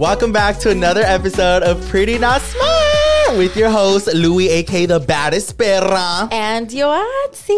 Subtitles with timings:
[0.00, 4.98] Welcome back to another episode of Pretty Not Smart with your host, Louie, aka the
[4.98, 6.26] baddest perra.
[6.32, 7.50] And Yoatzi.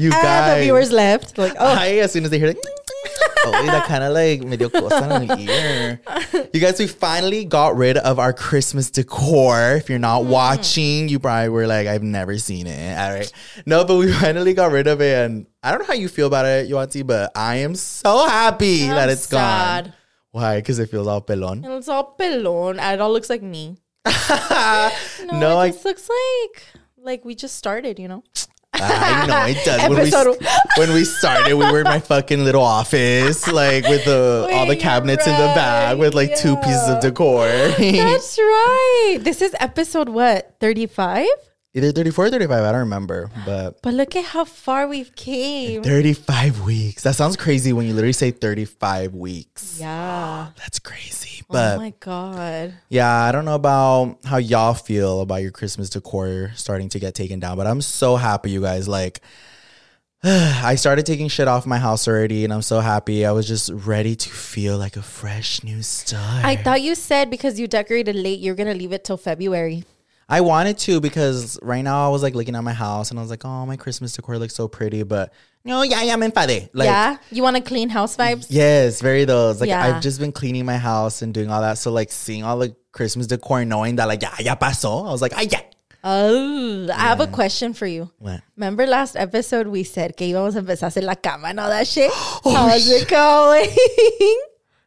[0.00, 0.54] You And guys.
[0.56, 1.36] the viewers left.
[1.36, 2.56] Like, oh, Hi, as soon as they hear like,
[3.46, 6.00] oh, that kind of like medio cosa en el ear.
[6.52, 9.76] You guys, we finally got rid of our Christmas decor.
[9.76, 10.30] If you're not Mm-hmm.
[10.30, 12.98] watching, you probably were like, I've never seen it.
[12.98, 13.32] All right.
[13.66, 15.24] No, but we finally got rid of it.
[15.24, 18.86] And I don't know how you feel about it, Yoanti, but I am so happy
[18.88, 19.84] that I'm it's sad.
[19.86, 19.94] gone.
[20.32, 20.56] Why?
[20.56, 21.64] Because it feels all pelon.
[21.78, 22.78] It's all pelon.
[22.78, 23.76] And it all looks like me.
[24.06, 24.90] no,
[25.32, 26.62] No, I, just looks like
[27.02, 28.22] like we just started, you know?
[28.74, 29.88] I know it does.
[29.88, 34.48] When we, when we started, we were in my fucking little office, like with the
[34.52, 37.46] all the Wait, cabinets in the back with like two pieces of decor.
[37.78, 39.18] That's right.
[39.20, 40.54] This is episode what?
[40.60, 41.26] 35?
[41.72, 45.84] Either 34 or 35, I don't remember, but But look at how far we've came.
[45.84, 47.04] 35 weeks.
[47.04, 49.78] That sounds crazy when you literally say 35 weeks.
[49.78, 50.48] Yeah.
[50.56, 51.42] That's crazy.
[51.42, 52.74] Oh but oh my god.
[52.88, 57.14] yeah, I don't know about how y'all feel about your Christmas decor starting to get
[57.14, 58.88] taken down, but I'm so happy, you guys.
[58.88, 59.20] Like,
[60.24, 63.24] I started taking shit off my house already, and I'm so happy.
[63.24, 66.44] I was just ready to feel like a fresh new start.
[66.44, 69.84] I thought you said because you decorated late, you're gonna leave it till February.
[70.30, 73.22] I wanted to because right now I was like looking at my house and I
[73.22, 75.32] was like, oh, my Christmas decor looks so pretty, but
[75.64, 77.16] no, yeah, yeah, I'm in Like, yeah?
[77.32, 78.46] You want to clean house vibes?
[78.48, 79.60] Yes, very those.
[79.60, 79.84] Like Yeah.
[79.84, 81.78] I've just been cleaning my house and doing all that.
[81.78, 85.06] So like seeing all the Christmas decor, knowing that like yeah, ya pasó.
[85.06, 85.62] I was like, ah, yeah.
[86.04, 88.10] Oh, I have a question for you.
[88.20, 88.40] What?
[88.56, 91.68] Remember last episode we said que íbamos a empezar a hacer la cama and all
[91.68, 92.10] that shit?
[92.44, 93.68] Oh, How's it going?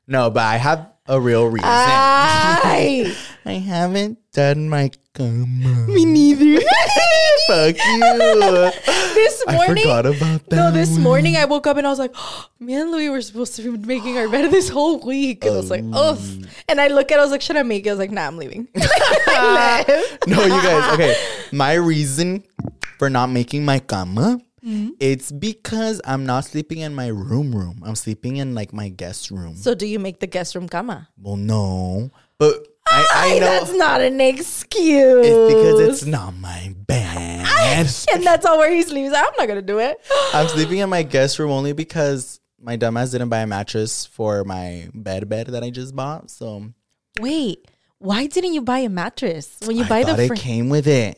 [0.08, 1.70] No, but I have a real reason.
[1.70, 3.14] Ay,
[3.46, 5.88] I haven't done my cama.
[5.88, 6.62] Me neither.
[7.48, 8.00] Fuck you.
[9.14, 9.84] this I morning.
[9.84, 10.56] forgot about that.
[10.56, 11.02] No, this one.
[11.02, 12.16] morning I woke up and I was like,
[12.60, 15.46] me and Louie were supposed to be making our bed this whole week.
[15.46, 16.18] And I was like, oh.
[16.68, 17.90] And I look at it, I was like, should I make it?
[17.90, 18.68] I was like, nah, I'm leaving.
[20.26, 20.94] No, you guys.
[20.94, 21.16] Okay,
[21.52, 22.44] my reason
[22.98, 24.40] for not making my cama.
[24.66, 24.92] Mm-hmm.
[25.02, 27.82] It's because I'm not sleeping in my room room.
[27.84, 29.56] I'm sleeping in like my guest room.
[29.58, 31.10] So do you make the guest room cama?
[31.18, 35.26] Well, no, but I, I know that's not an excuse.
[35.26, 37.46] it's because it's not my bed.
[38.14, 39.14] and that's all where he sleeps.
[39.16, 40.00] I'm not gonna do it.
[40.34, 44.44] I'm sleeping in my guest room only because my dumbass didn't buy a mattress for
[44.44, 46.30] my bed bed that I just bought.
[46.30, 46.70] So
[47.20, 47.68] Wait,
[47.98, 50.24] why didn't you buy a mattress when you I buy the?
[50.24, 51.18] it came with it.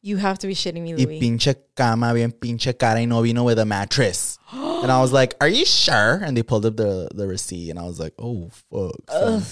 [0.00, 3.44] you have to be shitting me, Y pinche cama bien pinche cara y no vino
[3.44, 4.37] with a mattress.
[4.52, 7.78] And I was like, "Are you sure?" And they pulled up the the receipt, and
[7.78, 9.42] I was like, "Oh fuck!" So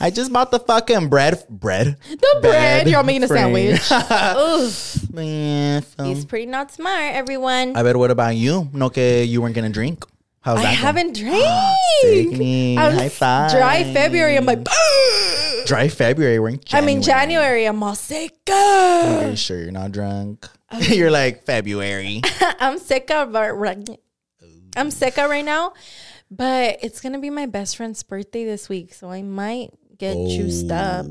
[0.00, 1.96] I just bought the fucking bread bread.
[2.08, 2.88] the bread.
[2.88, 3.80] You're making a sandwich.
[5.12, 7.76] Yeah, so- He's pretty not smart, everyone.
[7.76, 7.96] I bet.
[7.96, 8.68] What about you?
[8.72, 10.04] No, que you weren't gonna drink.
[10.42, 10.68] How's I that?
[10.68, 10.76] going?
[10.76, 12.78] haven't ah, drank.
[12.78, 13.50] I'm High five.
[13.52, 14.36] Dry February.
[14.36, 14.64] I'm like,
[15.66, 16.38] Dry February.
[16.38, 16.70] We're in January.
[16.70, 16.96] I'm January.
[16.96, 17.64] in January.
[17.66, 18.32] I'm all sick.
[18.48, 20.48] Are you sure you're not drunk?
[20.80, 22.22] you're like February.
[22.60, 23.34] I'm sick of
[24.76, 25.74] I'm sick right now,
[26.30, 30.70] but it's gonna be my best friend's birthday this week, so I might get juiced
[30.70, 31.06] up.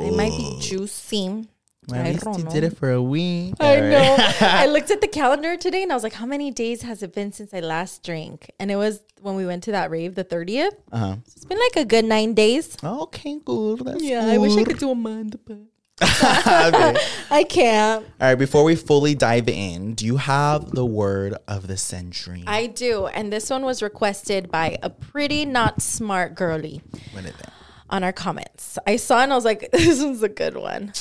[0.00, 1.48] I might be juicy.
[1.86, 2.50] Well, at I least don't you know.
[2.50, 3.54] did it for a week.
[3.60, 4.16] I know.
[4.40, 7.12] I looked at the calendar today and I was like, how many days has it
[7.14, 8.50] been since I last drank?
[8.58, 10.70] And it was when we went to that rave, the 30th.
[10.90, 11.16] Uh-huh.
[11.26, 12.78] It's been like a good nine days.
[12.82, 13.80] Okay, good.
[13.80, 15.58] That's Yeah, I wish I could do a month, but
[16.02, 16.96] okay.
[17.30, 18.04] I can't.
[18.20, 22.44] All right, before we fully dive in, do you have the word of the century?
[22.46, 23.06] I do.
[23.06, 26.82] And this one was requested by a pretty not smart girly.
[27.12, 27.48] What is it?
[27.90, 28.78] on our comments.
[28.86, 30.92] I saw and I was like, this one's a good one.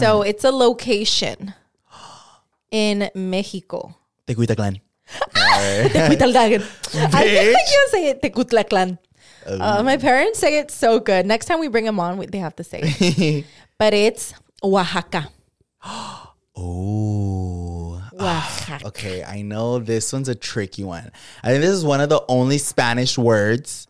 [0.00, 1.54] So it's a location.
[2.70, 3.96] in Mexico?
[4.26, 4.80] Tecuitaclan.
[5.32, 6.62] Tecuitaldagan.
[6.62, 8.98] I think I can say it Tecutlaclan.
[9.46, 9.60] Oh.
[9.60, 11.26] Uh, my parents say it's so good.
[11.26, 13.44] Next time we bring them on, we- they have to say it.
[13.78, 15.28] but it's Oaxaca.
[16.54, 18.00] Oh.
[18.18, 18.86] Oaxaca.
[18.88, 21.10] Okay, I know this one's a tricky one.
[21.42, 23.86] I think this is one of the only Spanish words,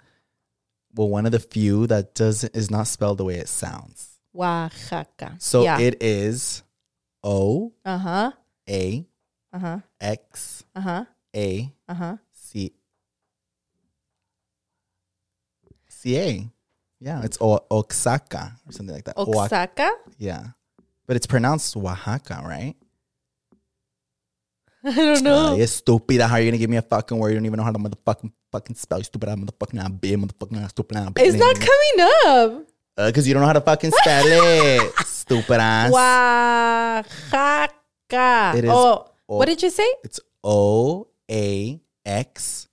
[0.95, 4.21] well, one of the few that does is not spelled the way it sounds.
[4.35, 5.35] Oaxaca.
[5.39, 5.81] So yeah.
[5.81, 6.63] it is
[7.25, 8.33] O Uh huh.
[8.71, 9.07] A
[9.53, 9.79] Uh huh.
[10.01, 11.05] X Uh huh.
[11.35, 12.17] A Uh huh.
[16.03, 16.49] C C A.
[17.01, 19.15] Yeah, it's o- Oaxaca or something like that.
[19.17, 19.91] Oax- Oaxaca.
[20.19, 20.45] yeah,
[21.07, 22.75] but it's pronounced Oaxaca, right?
[24.85, 25.53] I don't know.
[25.53, 26.21] Uh, you stupid.
[26.21, 27.31] How are you gonna give me a fucking word?
[27.31, 28.99] You don't even know how to motherfucking fucking spell.
[28.99, 29.29] You stupid.
[29.29, 30.19] I'm motherfucking I'm big.
[30.19, 30.97] Motherfucking I'm stupid.
[30.97, 32.67] I'm it's not coming up.
[33.07, 34.93] because you don't know how to fucking spell it.
[35.07, 35.93] stupid ass.
[37.31, 38.59] Oaxaca.
[38.59, 39.87] It is oh, o- what did you say?
[40.05, 42.69] It's O A X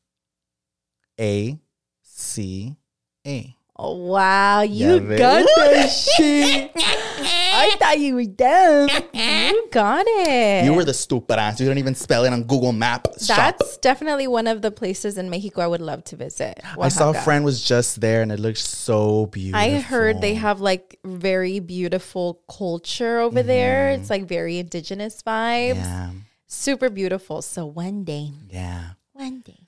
[1.20, 1.60] A
[2.02, 2.76] C
[3.26, 3.56] A.
[3.82, 5.88] Oh, wow, you Yeah, got that
[6.18, 6.72] shit.
[6.76, 8.90] I thought you were dumb.
[9.14, 10.66] You got it.
[10.66, 11.62] You were the stupid ass.
[11.62, 13.08] You don't even spell it on Google Map.
[13.22, 13.38] Shop.
[13.38, 16.60] That's definitely one of the places in Mexico I would love to visit.
[16.78, 19.60] I saw a friend was just there and it looked so beautiful.
[19.60, 23.94] I heard they have like very beautiful culture over there.
[23.94, 24.02] Mm-hmm.
[24.02, 25.76] It's like very indigenous vibes.
[25.76, 26.12] Yeah,
[26.48, 27.42] Super beautiful.
[27.42, 28.90] So one day, yeah.
[29.14, 29.59] one day.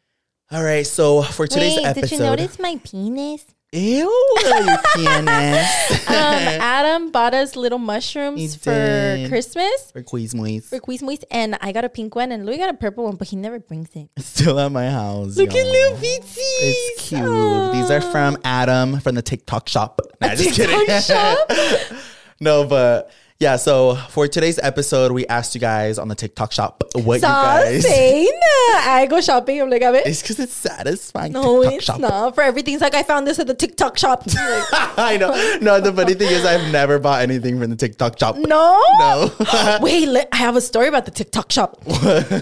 [0.52, 3.46] All right, so for today's Wait, episode, did you notice my penis?
[3.72, 6.10] Ew, you pianist.
[6.10, 6.16] Um,
[6.60, 9.30] Adam bought us little mushrooms He for did.
[9.30, 9.92] Christmas.
[9.94, 10.66] for Quizmois.
[10.66, 13.30] For Quizmois, and I got a pink one, and Louie got a purple one, but
[13.30, 14.10] he never brings it.
[14.20, 15.38] Still at my house.
[15.38, 15.72] Look at y'all.
[15.72, 16.36] little Beatsies.
[16.38, 17.72] It's cute.
[17.72, 20.02] These are from Adam from the TikTok shop.
[20.20, 21.98] Nah, just kidding.
[22.42, 23.10] no, but
[23.42, 23.56] yeah.
[23.56, 27.84] So for today's episode, we asked you guys on the TikTok shop what you guys.
[27.84, 28.86] saying that.
[28.88, 29.60] I go shopping.
[29.60, 30.06] I'm like, a bit.
[30.06, 31.34] It's because it's satisfying.
[31.34, 32.00] No, TikTok it's shop.
[32.00, 32.36] not.
[32.36, 34.28] For everything, it's like I found this at the TikTok shop.
[34.28, 34.38] Like,
[34.98, 35.58] I know.
[35.60, 38.36] No, the funny thing is, I've never bought anything from the TikTok shop.
[38.38, 39.32] no, No.
[39.82, 41.84] Wait, let, I have a story about the TikTok shop.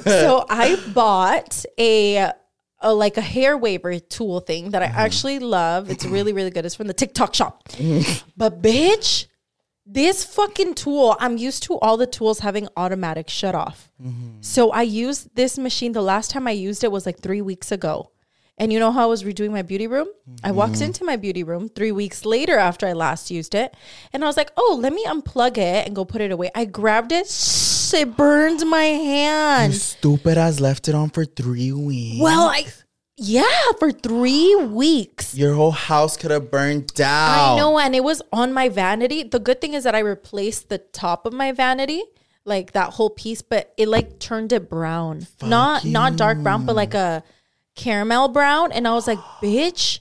[0.03, 2.33] so I bought a,
[2.81, 4.99] a like a hair waver tool thing that I mm-hmm.
[4.99, 5.89] actually love.
[5.89, 6.65] It's really really good.
[6.65, 7.69] It's from the TikTok shop.
[7.69, 8.29] Mm-hmm.
[8.35, 9.27] but bitch,
[9.91, 13.91] this fucking tool, I'm used to all the tools having automatic shut off.
[14.01, 14.41] Mm-hmm.
[14.41, 15.93] So I used this machine.
[15.93, 18.11] The last time I used it was like three weeks ago.
[18.59, 20.09] And you know how I was redoing my beauty room?
[20.43, 20.83] I walked mm-hmm.
[20.83, 23.73] into my beauty room three weeks later after I last used it.
[24.11, 26.51] And I was like, oh, let me unplug it and go put it away.
[26.53, 27.27] I grabbed it.
[27.91, 29.75] It burned my hand.
[29.75, 32.21] Stupid ass left it on for three weeks.
[32.21, 32.65] Well, I,
[33.19, 33.43] yeah,
[33.77, 35.35] for three weeks.
[35.35, 37.55] your whole house could have burned down.
[37.55, 39.23] I know, and it was on my vanity.
[39.23, 42.01] The good thing is that I replaced the top of my vanity,
[42.45, 45.27] like that whole piece, but it like turned it brown.
[45.41, 47.23] not not dark brown, but like a
[47.75, 48.71] caramel brown.
[48.71, 49.99] And I was like, bitch,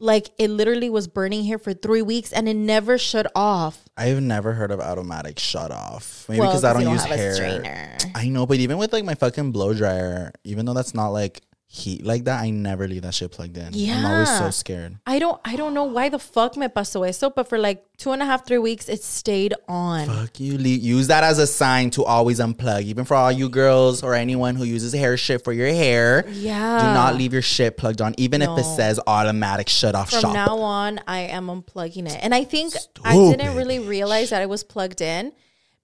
[0.00, 3.84] like it literally was burning here for three weeks and it never shut off.
[3.96, 6.26] I've never heard of automatic shut off.
[6.28, 7.98] Maybe Well, because I 'cause don't use don't a hair.
[8.14, 11.42] I know, but even with like my fucking blow dryer, even though that's not like
[11.70, 13.68] heat like that, I never leave that shit plugged in.
[13.72, 13.98] Yeah.
[13.98, 14.96] I'm always so scared.
[15.06, 18.12] I don't I don't know why the fuck me pasó eso, but for like two
[18.12, 20.06] and a half, three weeks, it stayed on.
[20.06, 20.54] Fuck you.
[20.56, 22.82] Use that as a sign to always unplug.
[22.84, 26.24] Even for all you girls or anyone who uses hair shit for your hair.
[26.30, 26.78] Yeah.
[26.78, 30.20] Do not leave your shit plugged on, even if it says automatic shut off From
[30.20, 30.32] shop.
[30.32, 32.18] now on, I am unplugging it.
[32.22, 35.32] And I think I didn't really realize that it was plugged in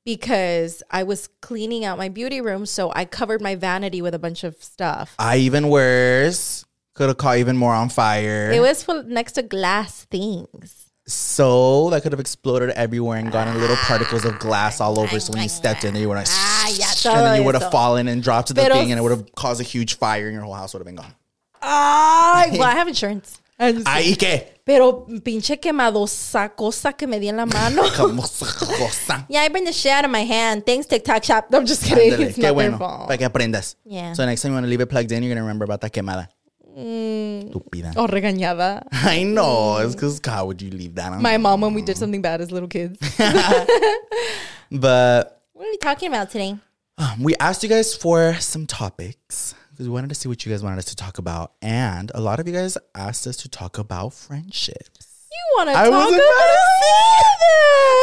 [0.04, 2.66] because I was cleaning out my beauty room.
[2.66, 5.14] So I covered my vanity with a bunch of stuff.
[5.18, 6.64] I even worse.
[6.94, 8.52] Could have caught even more on fire.
[8.52, 10.86] It was full, next to glass things.
[11.06, 15.18] so that could have exploded everywhere and gotten little particles of glass all over.
[15.20, 17.54] So when you stepped in there, you would have, Ah, ya and then you would
[17.56, 20.26] have fallen and dropped the Pero- thing, and it would have caused a huge fire,
[20.26, 21.14] and your whole house would have been gone.
[21.60, 23.40] Ah, well, I have insurance.
[23.58, 27.82] Ahí que, Pero pinche quemadosa cosa que me di en la mano.
[27.96, 29.26] cosa.
[29.28, 30.64] yeah, I burned the shit out of my hand.
[30.66, 31.46] Thanks, TikTok shop.
[31.50, 32.12] No, I'm just kidding.
[32.12, 33.06] Ándale, It's qué not bueno, their fault.
[33.08, 33.76] para que aprendas.
[33.84, 34.14] Yeah.
[34.14, 35.92] So next time you want to leave it plugged in, you're gonna remember about that
[35.92, 36.28] quemada.
[36.76, 37.92] Estúpida.
[37.96, 38.82] Oh, regañada.
[38.92, 39.76] I know.
[39.78, 41.22] It's because how would you leave that on?
[41.22, 42.98] My mom when we did something bad as little kids.
[44.70, 46.56] but What are we talking about today?
[46.98, 50.52] um, we asked you guys for some topics because we wanted to see what you
[50.52, 53.48] guys wanted us to talk about, and a lot of you guys asked us to
[53.48, 55.26] talk about friendships.
[55.32, 56.22] You want to I talk was about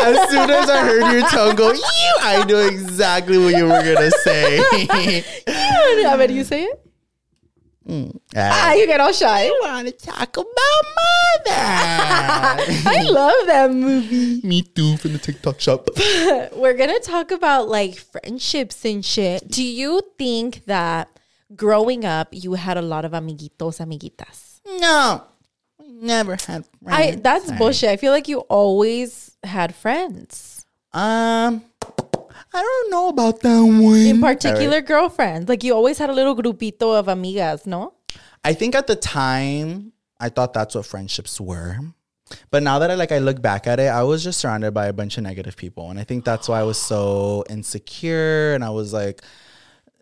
[0.03, 0.21] about?
[0.21, 3.69] As soon as I heard your tongue go, you, I knew exactly what you were
[3.69, 4.59] gonna say.
[5.47, 6.87] I bet you say it.
[8.35, 9.45] Ah, you get all shy.
[9.45, 11.55] You want to talk about mother.
[11.55, 14.41] I love that movie.
[14.45, 15.87] Me too, from the TikTok shop.
[16.53, 19.47] We're gonna talk about like friendships and shit.
[19.47, 21.07] Do you think that
[21.55, 24.61] growing up you had a lot of amiguitos, amiguitas?
[24.79, 25.23] No,
[25.79, 26.67] we never had friends.
[26.87, 27.89] I that's bullshit.
[27.89, 30.65] I feel like you always had friends.
[30.93, 31.63] Um,
[32.53, 33.97] I don't know about that one.
[33.97, 35.47] In particular, girlfriends.
[35.47, 37.93] Like you always had a little grupito of amigas, no?
[38.43, 41.79] I think at the time I thought that's what friendships were.
[42.49, 44.87] But now that I like I look back at it, I was just surrounded by
[44.87, 45.89] a bunch of negative people.
[45.89, 49.21] And I think that's why I was so insecure and I was like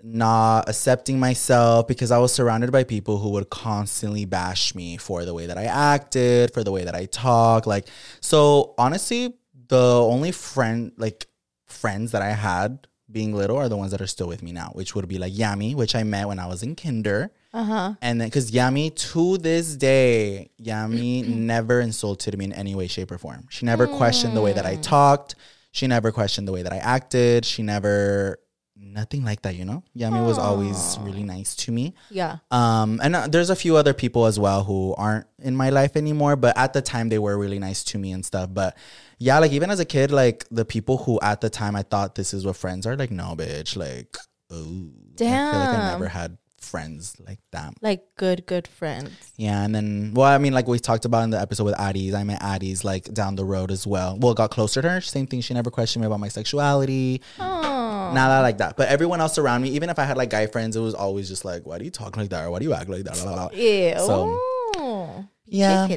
[0.04, 5.26] not accepting myself because I was surrounded by people who would constantly bash me for
[5.26, 7.66] the way that I acted, for the way that I talk.
[7.68, 7.88] Like
[8.22, 9.34] so honestly,
[9.68, 11.28] the only friend like
[11.66, 14.72] friends that I had being little are the ones that are still with me now,
[14.74, 17.32] which would be like Yami, which I met when I was in kinder.
[17.54, 17.96] Uh-huh.
[18.02, 23.12] And then, because Yami, to this day, Yami never insulted me in any way, shape,
[23.12, 23.48] or form.
[23.50, 25.36] She never questioned the way that I talked.
[25.72, 27.46] She never questioned the way that I acted.
[27.46, 28.40] She never,
[28.80, 29.84] nothing like that, you know?
[29.96, 31.94] Yami was always really nice to me.
[32.10, 32.38] Yeah.
[32.52, 35.96] Um, and uh, there's a few other people as well who aren't in my life
[35.96, 38.50] anymore, but at the time they were really nice to me and stuff.
[38.54, 38.78] But
[39.18, 42.16] yeah, like even as a kid, like the people who at the time I thought
[42.16, 44.18] this is what friends are, like, no, bitch, like,
[44.50, 47.74] oh, I feel like I never had friends like that.
[47.82, 49.34] Like good, good friends.
[49.38, 52.14] Yeah, and then well, I mean, like we talked about in the episode with Addie's,
[52.14, 54.18] I met Addie's like down the road as well.
[54.20, 55.02] Well, got closer to her.
[55.02, 55.42] Same thing.
[55.42, 57.22] She never questioned me about my sexuality.
[57.40, 57.79] Oh.
[58.14, 58.78] Not like that.
[58.78, 61.28] But everyone else around me, even if I had like guy friends, it was always
[61.28, 62.46] just like, why do you talk like that?
[62.46, 63.14] Or why do you act like that?
[63.16, 63.58] Blah, blah, blah.
[63.58, 63.94] Ew.
[63.98, 65.88] So, yeah.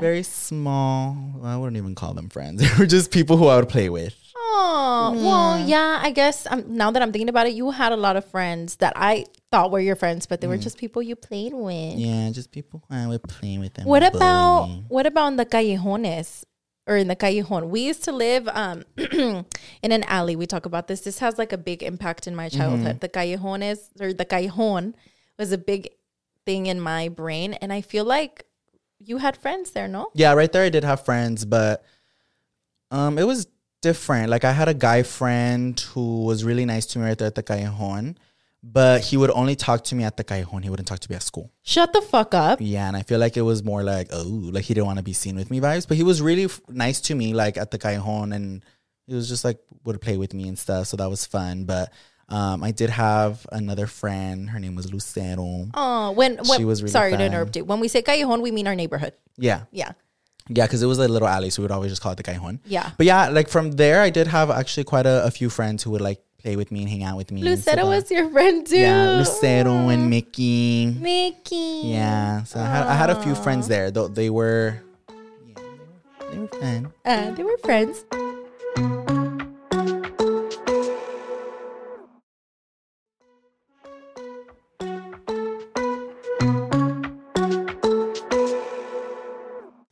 [0.00, 1.16] Very small.
[1.42, 2.60] I wouldn't even call them friends.
[2.70, 4.14] They were just people who I would play with.
[4.52, 7.96] Oh, well, yeah, I guess um, now that I'm thinking about it, you had a
[7.96, 11.14] lot of friends that I thought were your friends, but they were just people you
[11.14, 11.94] played with.
[11.96, 13.86] Yeah, just people I would play with them.
[13.86, 14.84] What about me.
[14.88, 16.44] what about in the callejones
[16.86, 17.68] or in the callejon?
[17.68, 19.44] We used to live um in
[19.82, 20.36] an alley.
[20.36, 21.00] We talk about this.
[21.00, 23.00] This has like a big impact in my childhood.
[23.00, 24.94] The callejones or the callejon
[25.38, 25.90] was a big
[26.46, 28.44] thing in my brain, and I feel like
[28.98, 30.08] you had friends there, no?
[30.14, 31.84] Yeah, right there I did have friends, but
[32.90, 33.46] um it was
[33.80, 34.30] different.
[34.30, 37.34] Like I had a guy friend who was really nice to me right there at
[37.34, 38.16] the Callejon,
[38.62, 40.62] but he would only talk to me at the Callejon.
[40.62, 41.50] He wouldn't talk to me at school.
[41.62, 42.58] Shut the fuck up.
[42.60, 45.02] Yeah, and I feel like it was more like, oh, like he didn't want to
[45.04, 47.70] be seen with me vibes, but he was really f- nice to me like at
[47.70, 48.64] the Callejon and
[49.06, 51.92] he was just like would play with me and stuff, so that was fun, but
[52.28, 54.48] um, I did have another friend.
[54.50, 55.66] Her name was Lucero.
[55.74, 57.26] Oh, when, when She was really sorry to fun.
[57.26, 57.64] interrupt you.
[57.64, 59.14] When we say callejon, we mean our neighborhood.
[59.36, 59.92] Yeah, Yeah.
[60.52, 62.24] Yeah, because it was a little alley, so we would always just call it the
[62.24, 62.58] Callejon.
[62.66, 62.90] Yeah.
[62.96, 65.92] But yeah, like from there, I did have actually quite a, a few friends who
[65.92, 67.42] would like play with me and hang out with me.
[67.42, 68.78] Lucero was your friend too.
[68.78, 70.86] yeah, Lucero and Mickey.
[70.98, 71.82] Mickey.
[71.84, 73.90] Yeah, so I had I had a few friends there.
[73.90, 74.80] Though they were,
[75.46, 76.92] yeah, they were, they were fun.
[77.04, 78.04] Uh, they were friends.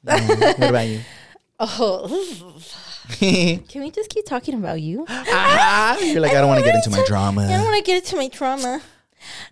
[0.04, 0.54] Yeah.
[0.58, 1.00] what about you?
[1.60, 2.06] Oh,
[3.18, 5.06] can we just keep talking about you?
[5.08, 7.44] Ah, You're like I don't want to get into my drama.
[7.46, 8.82] I don't want to get into my drama.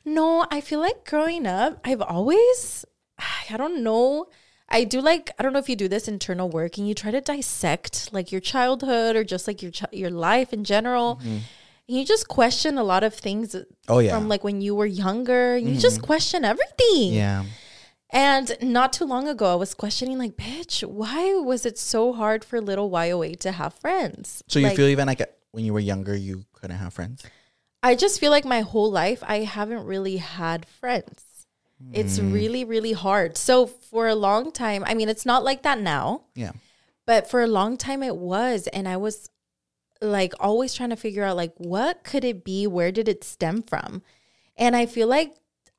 [0.05, 2.85] No, I feel like growing up, I've always,
[3.19, 4.27] I don't know.
[4.69, 7.11] I do like, I don't know if you do this internal work and you try
[7.11, 11.21] to dissect like your childhood or just like your ch- your life in general.
[11.23, 11.43] And
[11.87, 13.55] you just question a lot of things
[13.89, 15.57] Oh yeah, from like when you were younger.
[15.57, 16.07] You just mm-hmm.
[16.07, 17.15] question everything.
[17.15, 17.45] yeah.
[18.17, 22.45] And not too long ago, I was questioning, like, bitch, why was it so hard
[22.47, 24.43] for little YOA to have friends?
[24.49, 25.21] So you Like, feel even like
[25.51, 27.23] when you were younger, you couldn't have friends.
[27.83, 31.25] I just feel like my whole life, I haven't really had friends.
[31.93, 32.33] It's Mm.
[32.33, 33.37] really, really hard.
[33.37, 36.53] So for a long time, I mean, it's not like that now, Yeah.
[37.05, 38.67] but for a long time it was.
[38.69, 39.29] And I was
[40.01, 42.67] like always trying to figure out, like, what could it be?
[42.67, 44.03] Where did it stem from?
[44.57, 45.35] And I feel like,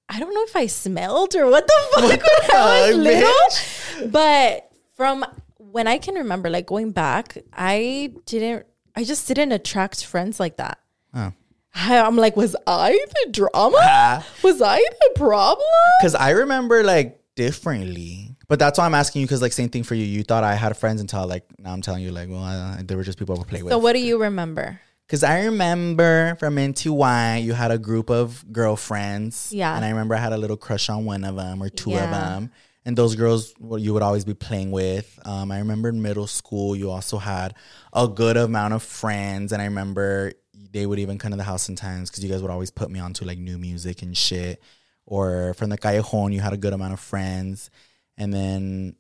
[0.10, 2.22] I don't know if I smelled or what the fuck when
[2.56, 4.10] I was little.
[4.10, 5.26] But from
[5.58, 10.58] when I can remember, like going back, I didn't, I just didn't attract friends like
[10.58, 10.80] that.
[11.14, 11.34] Oh.
[11.76, 12.92] I- I'm like, was I
[13.26, 14.24] the drama?
[14.44, 15.68] was I the problem?
[16.02, 18.36] Because I remember like differently.
[18.48, 20.06] But that's why I'm asking you because like same thing for you.
[20.06, 22.96] You thought I had friends until like now I'm telling you like well I, they
[22.96, 23.72] were just people I would play with.
[23.72, 24.80] So what do you remember?
[25.08, 29.54] Because I remember from Into Y, you had a group of girlfriends.
[29.54, 29.74] Yeah.
[29.74, 32.10] And I remember I had a little crush on one of them or two of
[32.10, 32.52] them.
[32.86, 35.18] And those girls well, you would always be playing with.
[35.24, 37.56] Um, I remember in middle school, you also had
[37.94, 39.54] a good amount of friends.
[39.54, 40.34] And I remember
[40.72, 43.00] they would even come to the house sometimes because you guys would always put me
[43.00, 44.62] onto like new music and shit.
[45.06, 47.70] or from the callejon, you had a good amount of friends,
[48.18, 48.96] and then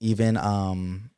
[0.00, 1.10] even um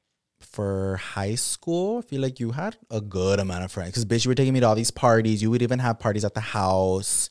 [0.51, 4.25] for high school, I feel like you had a good amount of friends because bitch,
[4.25, 5.43] you were taking me to all these parties.
[5.43, 7.29] You would even have parties at the house.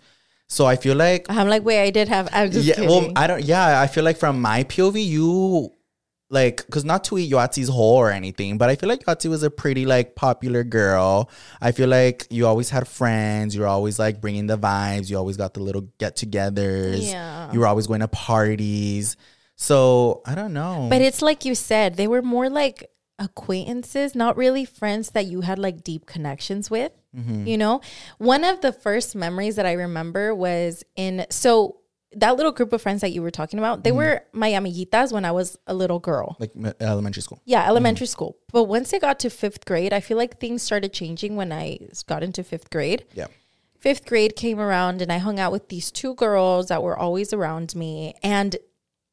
[0.48, 2.30] So I feel like I'm like, wait, I did have.
[2.32, 2.90] I'm just yeah, kidding.
[2.90, 3.44] well, I don't.
[3.44, 5.72] Yeah, I feel like from my POV, you
[6.32, 9.44] like because not to eat Yoatzi's whole or anything, but I feel like Yoatzi was
[9.44, 11.30] a pretty like popular girl.
[11.62, 13.54] I feel like you always had friends.
[13.54, 15.10] You were always like bringing the vibes.
[15.10, 17.12] You always got the little get-togethers.
[17.12, 17.52] Yeah.
[17.52, 19.18] You were always going to parties.
[19.56, 20.88] So I don't know.
[20.90, 25.42] But it's like you said, they were more like acquaintances, not really friends that you
[25.42, 26.92] had like deep connections with.
[27.16, 27.48] Mm-hmm.
[27.48, 27.82] You know,
[28.18, 31.78] one of the first memories that I remember was in so
[32.14, 33.84] that little group of friends that you were talking about, Mm-hmm.
[33.84, 36.38] they were my amiguitas when I was a little girl.
[36.40, 37.40] like elementary school.
[37.46, 38.38] Yeah, elementary school.
[38.52, 41.78] But once I got to fifth grade, I feel like things started changing when I
[42.08, 43.06] got into fifth grade.
[43.14, 43.28] Yeah.
[43.80, 47.32] Fifth grade came around and I hung out with these two girls that were always
[47.32, 48.16] around me.
[48.24, 48.58] And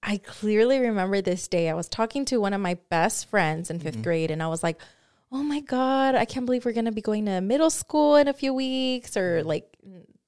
[0.06, 1.68] I clearly remember this day.
[1.68, 4.02] I was talking to one of my best friends in 5th mm-hmm.
[4.02, 4.80] grade and I was like,
[5.32, 8.28] oh my God, I can't believe we're going to be going to middle school in
[8.28, 9.48] a few weeks or mm-hmm.
[9.48, 9.76] like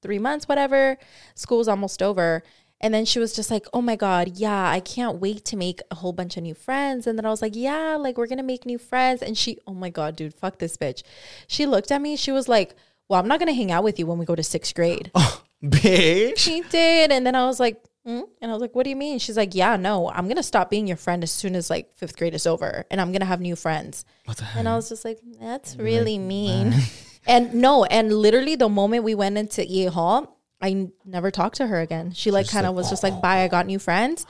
[0.01, 0.97] three months, whatever.
[1.33, 2.43] School's almost over.
[2.81, 5.81] And then she was just like, oh my God, yeah, I can't wait to make
[5.91, 7.07] a whole bunch of new friends.
[7.07, 9.21] And then I was like, yeah, like we're going to make new friends.
[9.21, 11.03] And she, oh my God, dude, fuck this bitch.
[11.47, 12.15] She looked at me.
[12.15, 12.75] She was like,
[13.07, 15.11] well, I'm not going to hang out with you when we go to sixth grade.
[15.61, 16.37] Oh, Bitch.
[16.37, 17.11] she did.
[17.11, 18.23] And then I was like, mm?
[18.41, 19.19] and I was like, what do you mean?
[19.19, 21.95] She's like, yeah, no, I'm going to stop being your friend as soon as like
[21.95, 24.05] fifth grade is over and I'm going to have new friends.
[24.25, 24.59] What the heck?
[24.59, 26.73] And I was just like, that's really mean.
[27.27, 31.57] and no, and literally the moment we went into E Hall, I n- never talked
[31.57, 32.11] to her again.
[32.13, 34.25] She like kind of was just like, bye, I got new friends.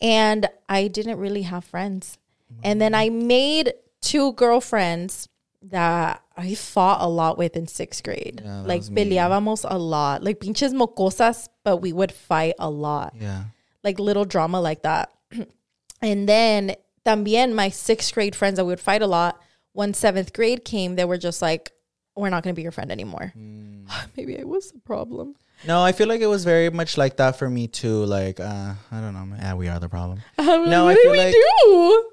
[0.00, 2.18] and I didn't really have friends.
[2.64, 5.28] And then I made two girlfriends
[5.62, 8.40] that I fought a lot with in sixth grade.
[8.44, 10.22] that like was peleábamos a lot.
[10.24, 13.44] Like pinches mocosas, but we would fight a lot Yeah.
[13.84, 15.12] like little drama like that.
[16.02, 19.40] and then también my sixth grade friends that we would fight a lot.
[19.72, 21.72] When seventh grade came, they were just like,
[22.16, 23.32] "We're not going to be your friend anymore."
[24.16, 25.36] Maybe I was the problem.
[25.68, 28.04] No, I feel like it was very much like that for me too.
[28.06, 29.26] Like, uh, I don't know.
[29.26, 29.38] man.
[29.40, 30.22] Yeah, we are the problem.
[30.38, 32.10] I'm No, like, I what feel do we like- do?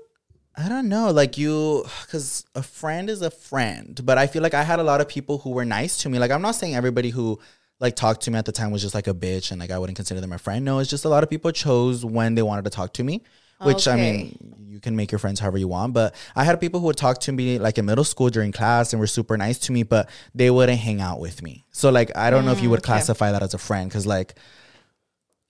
[0.58, 1.12] I don't know.
[1.12, 4.84] Like you, because a friend is a friend, but I feel like I had a
[4.84, 6.17] lot of people who were nice to me.
[6.17, 7.39] Like I'm not saying everybody who
[7.80, 9.78] like talked to me at the time was just like a bitch and like I
[9.78, 10.65] wouldn't consider them a friend.
[10.65, 13.22] No, it's just a lot of people chose when they wanted to talk to me.
[13.60, 16.80] Which I mean, you can make your friends however you want, but I had people
[16.80, 19.58] who would talk to me like in middle school during class and were super nice
[19.60, 21.65] to me, but they wouldn't hang out with me.
[21.72, 24.06] So like I don't know if you mm, would classify that as a friend because
[24.06, 24.36] like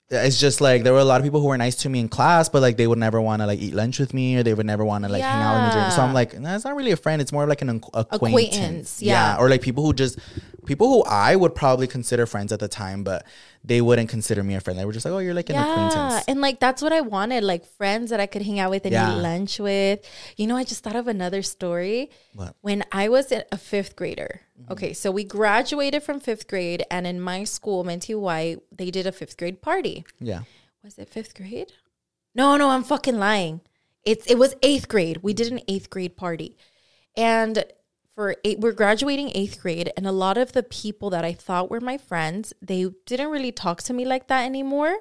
[0.09, 2.07] it's just like there were a lot of people who were nice to me in
[2.07, 4.53] class, but like they would never want to like eat lunch with me or they
[4.53, 5.91] would never want to like hang out with me.
[5.91, 6.13] So I'm Yeah.
[6.13, 7.21] like, nah, not really a friend.
[7.21, 8.13] It's more like an ac- acquaintance.
[8.15, 9.35] Acquaintance, yeah.
[9.37, 10.17] Or like people who just
[10.67, 13.25] people who I would probably consider friends at the time, but
[13.63, 14.77] they wouldn't consider me a friend.
[14.77, 16.25] They were just like, oh, you're like an Yeah, acquaintance.
[16.27, 18.93] and like that's what I wanted, like friends that I could hang out with and
[18.93, 19.15] Yeah.
[19.17, 19.99] eat lunch with.
[20.37, 22.11] You know, I just thought of another story.
[22.35, 22.55] What?
[22.61, 24.41] When I was a fifth grader.
[24.61, 24.71] Mm-hmm.
[24.73, 29.07] Okay, so we graduated from fifth grade, and in my school, Minty White, they did
[29.07, 30.05] a fifth grade party.
[30.19, 30.41] Yeah.
[30.83, 31.73] was it fifth grade?
[32.35, 33.61] No, no, I'm fucking lying.
[34.03, 35.17] It's it was eighth grade.
[35.21, 36.55] We did an eighth grade party,
[37.15, 37.63] and
[38.17, 41.69] for eight, we're graduating eighth grade, and a lot of the people that I thought
[41.69, 44.97] were my friends, they didn't really talk to me like that anymore.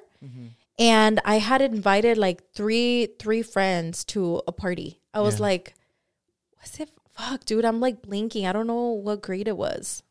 [0.77, 4.99] And I had invited like three three friends to a party.
[5.15, 5.47] I was Yeah.
[5.49, 5.73] like,
[6.57, 6.91] "What's it?
[7.15, 8.45] Fuck, dude, I'm like blinking.
[8.45, 10.03] I don't know what grade it was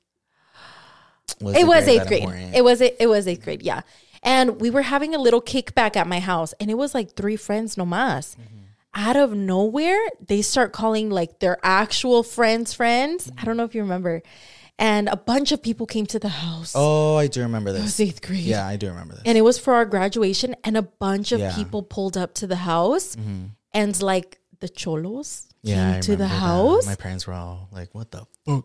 [1.40, 2.26] Was it was eighth grade.
[2.52, 3.62] It was it was eighth grade.
[3.62, 3.82] Yeah,
[4.24, 7.36] and we were having a little kickback at my house, and it was like three
[7.36, 8.34] friends no mas.
[8.34, 8.55] Mm-hmm.
[8.98, 13.30] Out of nowhere, they start calling like their actual friends friends.
[13.36, 14.22] I don't know if you remember,
[14.78, 16.72] and a bunch of people came to the house.
[16.74, 18.00] oh, I do remember it was this.
[18.00, 18.40] eighth grade.
[18.40, 19.22] Yeah, I do remember this.
[19.26, 21.50] and it was for our graduation, and a bunch of Yeah.
[21.50, 21.62] Mm-hmm.
[21.62, 23.16] people pulled up to the house,
[23.74, 26.28] and like the cholos yeah, came to the that.
[26.28, 26.86] house.
[26.86, 28.64] My parents were all like, "What the fuck?"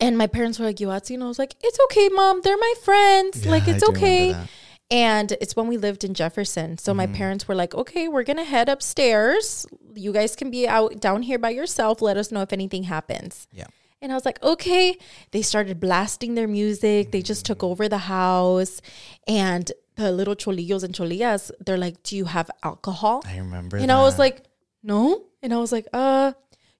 [0.00, 1.14] And my parents were like, Yoatzi.
[1.14, 2.40] And I was like, it's okay, mom.
[2.42, 3.46] They're my friends.
[3.46, 4.32] like, Yeah, I it's do remember okay.
[4.32, 4.48] that.
[4.92, 6.76] And it's when we lived in Jefferson.
[6.78, 9.66] So my parents were like, okay, we're going to head upstairs.
[9.94, 12.02] You guys can be out down here by yourself.
[12.02, 13.48] Let us know if anything happens.
[13.52, 13.66] Yeah.
[14.02, 14.98] And I was like, okay.
[15.30, 17.10] They started blasting their music.
[17.12, 18.82] They just took over the house.
[19.26, 23.22] And the little cholillos and cholillas, they're like, do you have alcohol?
[23.26, 23.76] I remember.
[23.78, 24.44] And I was like,
[24.82, 25.24] no.
[25.42, 26.32] And I was like, uh,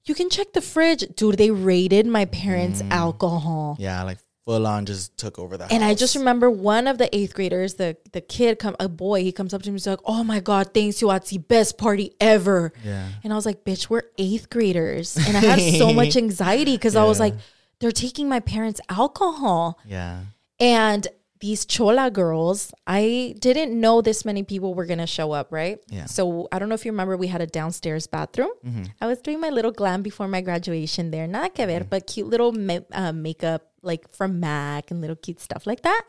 [0.04, 1.04] you can check the fridge.
[1.16, 3.76] Dude, they raided my parents' alcohol.
[3.78, 5.72] yeah, like full on just took over the house.
[5.72, 9.22] And I just remember one of the eighth graders, the the kid come a boy,
[9.22, 12.72] he comes up to me, he's like, Oh my god, thanks Yoatzi, best party ever.
[12.84, 13.08] Yeah.
[13.24, 15.16] And I was like, bitch, we're eighth graders.
[15.16, 17.34] And I had so much anxiety because I was like,
[17.80, 19.78] they're taking my parents' alcohol.
[19.84, 20.20] Yeah.
[20.60, 21.06] And
[21.42, 25.80] these chola girls, I didn't know this many people were gonna show up, right?
[25.88, 26.06] Yeah.
[26.06, 28.52] So I don't know if you remember, we had a downstairs bathroom.
[29.00, 31.26] I was doing my little glam before my graduation there.
[31.26, 35.40] not que ver, but cute little ma- uh, makeup like from MAC and little cute
[35.40, 36.04] stuff like that.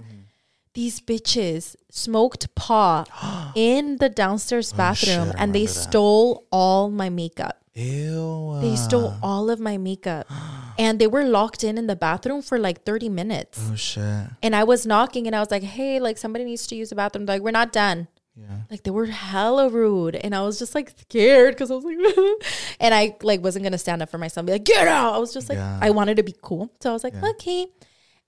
[0.75, 3.09] These bitches smoked pot
[3.55, 5.73] in the downstairs bathroom shit, and they that.
[5.73, 7.57] stole all my makeup.
[7.73, 8.59] Ew.
[8.61, 10.27] They stole all of my makeup
[10.77, 13.59] and they were locked in in the bathroom for like 30 minutes.
[13.71, 14.27] Oh shit.
[14.41, 16.95] And I was knocking and I was like, hey, like somebody needs to use the
[16.95, 17.25] bathroom.
[17.25, 18.07] They're like, we're not done.
[18.35, 18.61] Yeah.
[18.71, 20.15] Like they were hella rude.
[20.15, 21.97] And I was just like scared because I was like,
[22.79, 25.13] and I like wasn't going to stand up for myself and be like, get out.
[25.13, 25.77] I was just like, Yeah.
[25.81, 26.71] I wanted to be cool.
[26.81, 27.67] So I was like, okay.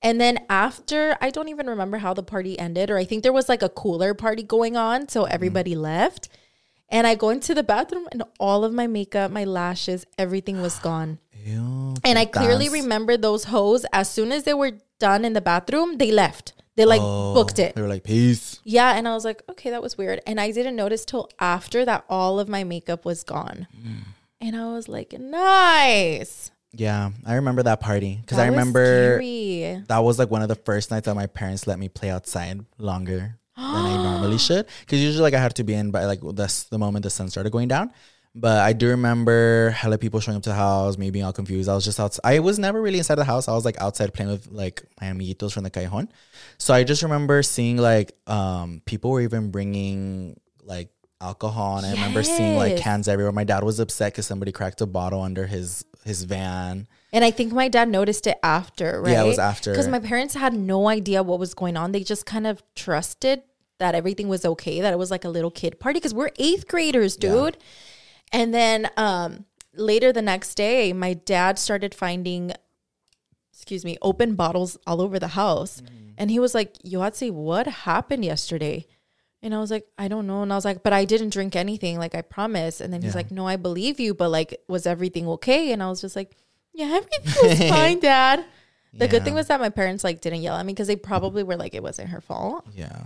[0.02, 3.34] And then after, I don't even remember how the party ended, or I think there
[3.34, 5.10] was like a cooler party going on.
[5.10, 6.30] So everybody left.
[6.96, 10.80] And I go into the bathroom and all of my makeup, my lashes, everything was
[10.80, 11.20] gone.
[11.44, 11.94] Ew.
[12.06, 15.98] And I clearly remember those hoes as soon as they were done in the bathroom,
[15.98, 16.54] they left.
[16.78, 17.76] They like booked it.
[17.76, 18.62] They were like, peace.
[18.64, 20.22] Yeah, and I was like, okay, that was weird.
[20.26, 23.68] And I didn't notice till after that all of my makeup was gone.
[23.78, 24.04] Mm.
[24.40, 26.52] And I was like, nice.
[26.72, 29.84] Yeah, I remember that party because I remember scary.
[29.90, 32.64] that was like one of the first nights that my parents let me play outside
[32.78, 34.68] longer than I normally should.
[34.82, 37.30] Because usually, like, I had to be in by like that's the moment the sun
[37.30, 37.92] started going down.
[38.38, 41.70] But I do remember hella people showing up to the house, me being all confused.
[41.70, 42.22] I was just outside.
[42.26, 43.48] I was never really inside the house.
[43.48, 46.10] I was like outside playing with like my amiguitos from the cajon.
[46.58, 50.90] So I just remember seeing like um people were even bringing like
[51.22, 53.32] alcohol, and I remember seeing like cans everywhere.
[53.32, 56.90] My dad was upset because somebody cracked a bottle under his his van.
[57.16, 59.14] And I think my dad noticed it after, right?
[59.14, 59.72] Yeah, it was after.
[59.72, 61.94] Because my parents had no idea what was going on.
[61.94, 63.42] They just kind of trusted
[63.80, 66.68] that everything was okay, that it was like a little kid party because we're eighth
[66.68, 67.56] graders, dude.
[68.34, 72.52] And then um, later the next day, my dad started finding,
[73.54, 75.82] excuse me, open bottles all over the house.
[76.18, 78.88] And he was like, Yoatzi, what happened yesterday?
[79.42, 80.42] And I was like, I don't know.
[80.42, 81.98] And I was like, but I didn't drink anything.
[81.98, 82.82] Like, I promise.
[82.82, 83.20] And then he's Yeah.
[83.20, 84.14] like, no, I believe you.
[84.14, 85.72] But like, was everything okay?
[85.72, 86.36] And I was just like,
[86.76, 88.46] yeah, everything was fine, dad.
[88.94, 91.44] The good thing was that my parents like didn't yell at me because they probably
[91.44, 92.66] were like, it wasn't her fault.
[92.74, 92.98] Yeah.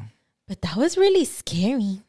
[0.47, 2.01] But that was really scary.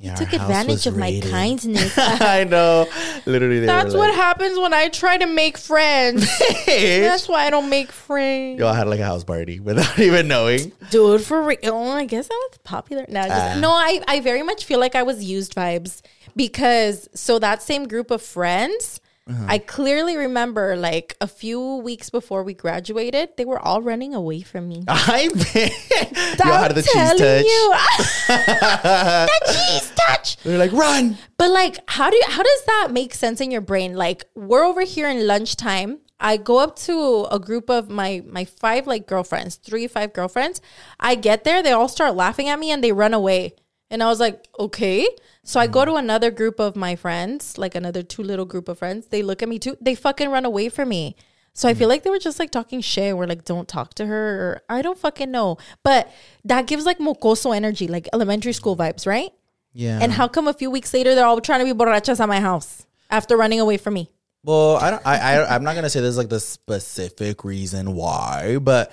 [0.00, 1.92] Yeah, Took house advantage was of my kindness.
[1.98, 2.86] I know.
[3.26, 6.24] Literally, they That's were what like, happens when I try to make friends.
[6.66, 8.60] That's why I don't make friends.
[8.60, 10.70] Y'all had like a house party without even knowing.
[10.90, 11.58] Dude, for real.
[11.64, 13.06] Oh, I guess I was popular.
[13.08, 13.58] No, just, Ah.
[13.58, 16.00] no, I, I very much feel like I was used vibes
[16.36, 19.44] because so that same group of friends, Uh-huh.
[19.46, 24.40] I clearly remember like a few weeks before we graduated, they were all running away
[24.40, 24.84] from me.
[24.88, 26.38] I bet.
[26.38, 27.44] Y'all had the cheese touch.
[27.44, 27.74] You.
[28.28, 30.36] the cheese touch.
[30.38, 31.18] They're like, run.
[31.36, 33.94] But like, how do you, how does that make sense in your brain?
[33.94, 35.98] Like, we're over here in lunchtime.
[36.20, 40.60] I go up to a group of my my five like girlfriends, three five girlfriends.
[40.98, 43.54] I get there, they all start laughing at me and they run away.
[43.90, 45.06] And I was like, okay.
[45.48, 48.80] So I go to another group of my friends, like another two little group of
[48.80, 49.06] friends.
[49.06, 49.78] They look at me too.
[49.80, 51.16] They fucking run away from me.
[51.54, 53.16] So I feel like they were just like talking shit.
[53.16, 54.40] We're like, don't talk to her.
[54.42, 55.56] Or I don't fucking know.
[55.82, 56.12] But
[56.44, 59.30] that gives like mocoso energy, like elementary school vibes, right?
[59.72, 59.98] Yeah.
[60.02, 62.40] And how come a few weeks later they're all trying to be borrachas at my
[62.40, 64.10] house after running away from me?
[64.44, 65.06] Well, I don't.
[65.06, 68.92] I, I I'm not gonna say there's like the specific reason why, but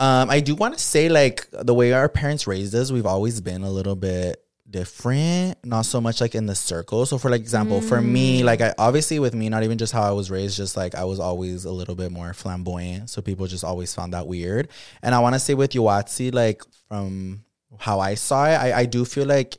[0.00, 3.40] um, I do want to say like the way our parents raised us, we've always
[3.40, 5.58] been a little bit different.
[5.64, 7.06] Not so much like in the circle.
[7.06, 8.44] So for like example, for me, mm.
[8.44, 11.04] like I obviously with me, not even just how I was raised, just like I
[11.04, 13.10] was always a little bit more flamboyant.
[13.10, 14.68] So people just always found that weird.
[15.02, 17.44] And I want to say with Yoatzi, like from
[17.78, 19.56] how I saw it, I, I do feel like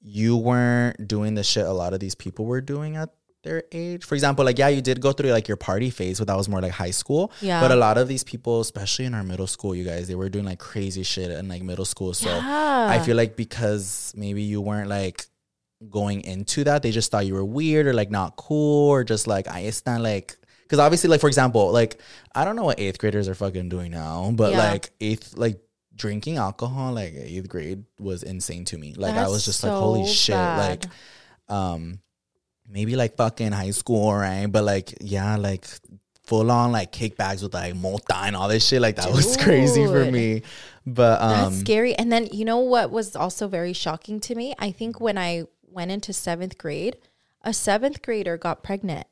[0.00, 3.10] you weren't doing the shit a lot of these people were doing at
[3.42, 4.04] their age.
[4.04, 6.48] For example, like yeah, you did go through like your party phase, but that was
[6.48, 7.32] more like high school.
[7.40, 7.60] Yeah.
[7.60, 10.28] But a lot of these people, especially in our middle school, you guys, they were
[10.28, 12.12] doing like crazy shit in like middle school.
[12.14, 15.26] So I feel like because maybe you weren't like
[15.88, 19.26] going into that, they just thought you were weird or like not cool or just
[19.26, 21.98] like I stand like because obviously like for example, like
[22.34, 24.58] I don't know what eighth graders are fucking doing now, but Yeah.
[24.72, 25.58] like eighth like
[25.96, 28.94] drinking alcohol like eighth grade was insane to me.
[28.94, 30.84] Like I was just like holy so shit, like
[31.48, 32.00] um
[32.70, 34.46] maybe like fucking high school, right?
[34.46, 35.66] But like yeah, like
[36.24, 38.80] full on like bags with like mota and all this shit.
[38.80, 40.42] Like that was crazy for me.
[40.86, 41.94] But um That's scary.
[41.94, 44.54] And then you know what was also very shocking to me?
[44.58, 46.96] I think when I went into seventh grade,
[47.42, 49.06] a seventh grader got pregnant.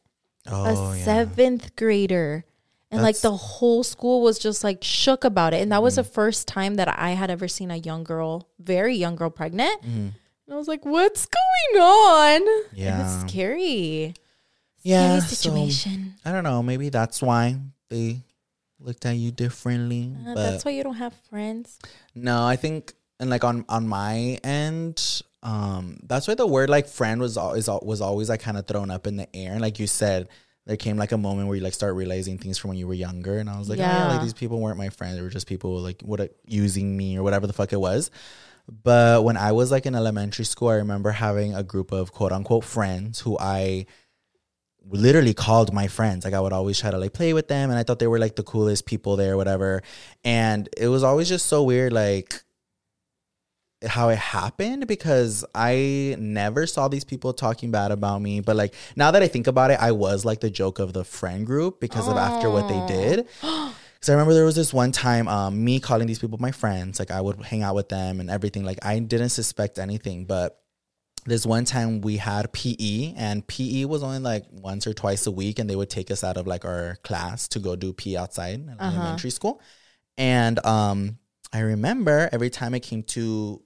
[0.47, 1.05] oh, a yeah.
[1.05, 2.45] seventh grader.
[2.91, 5.61] And like the whole school was just like shook about it.
[5.61, 6.05] And that was Mm-hmm.
[6.09, 9.83] the first time that I had ever seen a young girl, very young girl pregnant.
[9.83, 10.09] Mm-hmm.
[10.49, 12.41] And I was like, what's going on?
[12.43, 13.03] It Yeah.
[13.03, 14.15] was scary.
[14.83, 16.15] Yeah, Scary so- situation.
[16.25, 16.63] I don't know.
[16.63, 17.59] Maybe that's why
[17.91, 18.23] they
[18.81, 20.15] looked at you differently.
[20.27, 21.79] Uh, but that's why you don't have friends.
[22.15, 26.87] no, I think and like on on my end, um, that's why the word like
[26.87, 29.53] friend was always was always like kind of thrown up in the air.
[29.53, 30.29] And like you said,
[30.65, 32.95] there came like a moment where you like start realizing things from when you were
[32.95, 34.13] younger, and I was like, yeah, Yeah.
[34.15, 37.23] like these people weren't my friends; they were just people like what using me or
[37.25, 38.11] whatever the fuck it was.
[38.69, 42.33] But when I was like in elementary school, I remember having a group of quote
[42.33, 43.87] unquote friends who I
[44.91, 46.25] literally called my friends.
[46.25, 48.19] Like I would always try to like play with them and I thought they were
[48.19, 49.83] like the coolest people there, whatever.
[50.23, 52.43] And it was always just so weird, like
[53.87, 58.41] how it happened because I never saw these people talking bad about me.
[58.41, 61.05] But like now that I think about it, I was like the joke of the
[61.05, 63.29] friend group because of after what they did.
[63.99, 66.99] Because I remember there was this one time, um, me calling these people my friends.
[66.99, 68.65] Like I would hang out with them and everything.
[68.65, 70.61] Like I didn't suspect anything, but
[71.27, 75.31] this one time we had PE, and PE was only like once or twice a
[75.31, 78.17] week, and they would take us out of like our class to go do PE
[78.17, 79.61] outside in elementary school.
[80.17, 81.19] And um,
[81.53, 83.63] I remember every time I came to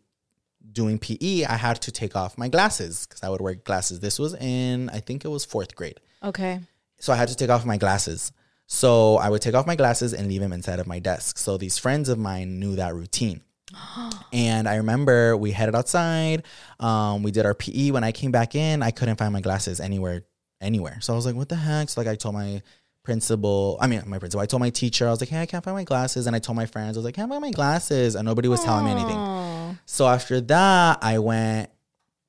[0.73, 4.01] doing PE, I had to take off my glasses because I would wear glasses.
[4.01, 6.01] This was in, I think it was fourth grade.
[6.23, 6.61] Okay.
[7.01, 8.33] So I had to take off my glasses.
[8.67, 11.39] So I would take off my glasses and leave them inside of my desk.
[11.39, 13.43] So these friends of mine knew that routine.
[14.33, 16.45] and I remember we headed outside.
[16.81, 17.91] Um, we did our PE.
[17.91, 20.23] When I came back in, I couldn't find my glasses anywhere,
[20.61, 20.99] anywhere.
[21.01, 21.89] So I was like, what the heck?
[21.91, 22.63] So like I told my
[23.03, 25.65] principal, I mean my principal, I told my teacher, I was like, hey, I can't
[25.65, 26.27] find my glasses.
[26.27, 28.15] And I told my friends, I was like, can't find my glasses.
[28.15, 29.79] And nobody was telling me anything.
[29.87, 31.71] So after that, I went.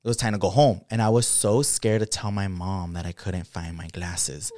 [0.04, 2.92] It was time to go home, and I was so scared to tell my mom
[2.92, 4.52] that I couldn't find my glasses.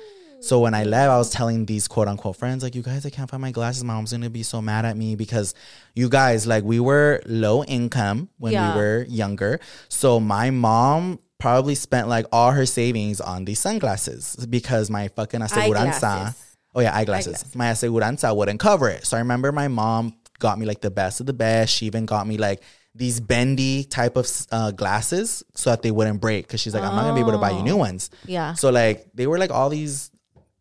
[0.46, 3.11] So when I left, I was telling these quote unquote friends, like, "You guys, I
[3.11, 3.82] can't find my glasses.
[3.82, 5.54] My mom's gonna be so mad at me because
[5.94, 8.72] you guys, like, we were low income when Yeah.
[8.74, 9.59] we were younger.
[9.88, 15.40] So my mom probably spent like all her savings on these sunglasses because my fucking
[15.40, 16.42] aseguranza." Eyeglasses.
[16.76, 17.44] Oh yeah, eyeglasses.
[17.56, 19.04] My aseguranza wouldn't cover it.
[19.06, 21.74] So I remember my mom got me like the best of the best.
[21.74, 22.62] She even got me like
[22.94, 26.48] these bendy type of uh, glasses so that they wouldn't break.
[26.48, 28.11] Cause she's like, I'm not gonna be able to buy you new ones.
[28.26, 28.54] Yeah.
[28.54, 30.11] So like they were like all these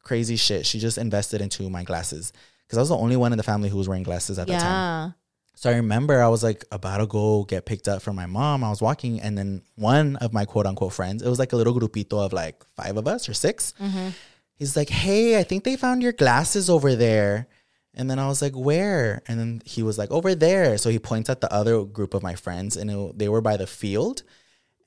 [0.05, 0.65] crazy shit.
[0.65, 2.31] She just invested into my glasses
[2.65, 4.53] because I was the only one in the family who was wearing glasses at the
[4.53, 5.13] time.
[5.57, 8.63] So I remember I was like about to go get picked up from my mom.
[8.63, 11.55] I was walking, and then one of my quote unquote friends, it was like a
[11.55, 14.09] little grupito of like five of us or 6 mm-hmm.
[14.57, 17.47] He's like, Hey, I think they found your glasses over there.
[17.93, 19.21] And then I was like, Where?
[19.27, 20.77] And then he was like, Over there.
[20.77, 23.57] So he points at the other group of my friends, and it, they were by
[23.57, 24.23] the field.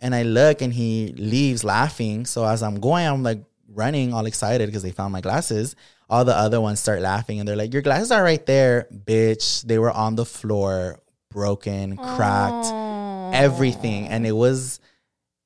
[0.00, 2.24] And I look, and he leaves laughing.
[2.24, 5.76] So as I'm going, I'm like running all excited because they found my glasses.
[6.10, 9.62] All the other ones start laughing, and they're like, Your glasses are right there, bitch.
[9.62, 11.00] They were on the floor,
[11.30, 12.72] broken, cracked,
[13.34, 14.08] everything.
[14.08, 14.80] And it was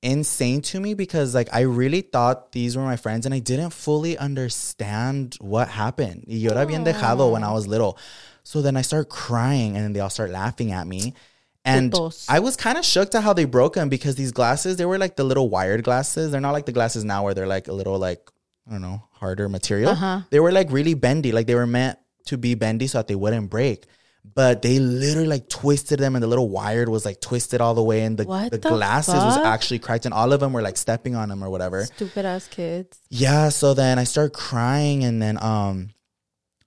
[0.03, 3.71] insane to me because like I really thought these were my friends and I didn't
[3.71, 6.25] fully understand what happened.
[6.27, 7.97] Y yo era bien dejado when I was little.
[8.43, 11.15] So then I start crying and then they all start laughing at me.
[11.65, 12.27] And Putos.
[12.29, 14.99] I was kind of shocked at how they broke them because these glasses, they were
[14.99, 16.33] like the little wired glasses.
[16.33, 18.29] They're not like the glasses now where they're like a little like,
[18.69, 19.95] I don't know, harder material.
[20.31, 21.31] They were like really bendy.
[21.33, 23.87] Like they were meant to be bendy so that they wouldn't break.
[24.35, 27.83] But they literally like twisted them and the little wired was like twisted all the
[27.83, 30.77] way and the, the, the glasses was actually cracked and all of them were like
[30.77, 31.85] stepping on them or whatever.
[31.87, 32.99] Stupid ass kids.
[33.11, 35.91] Yeah, so then I start crying and then um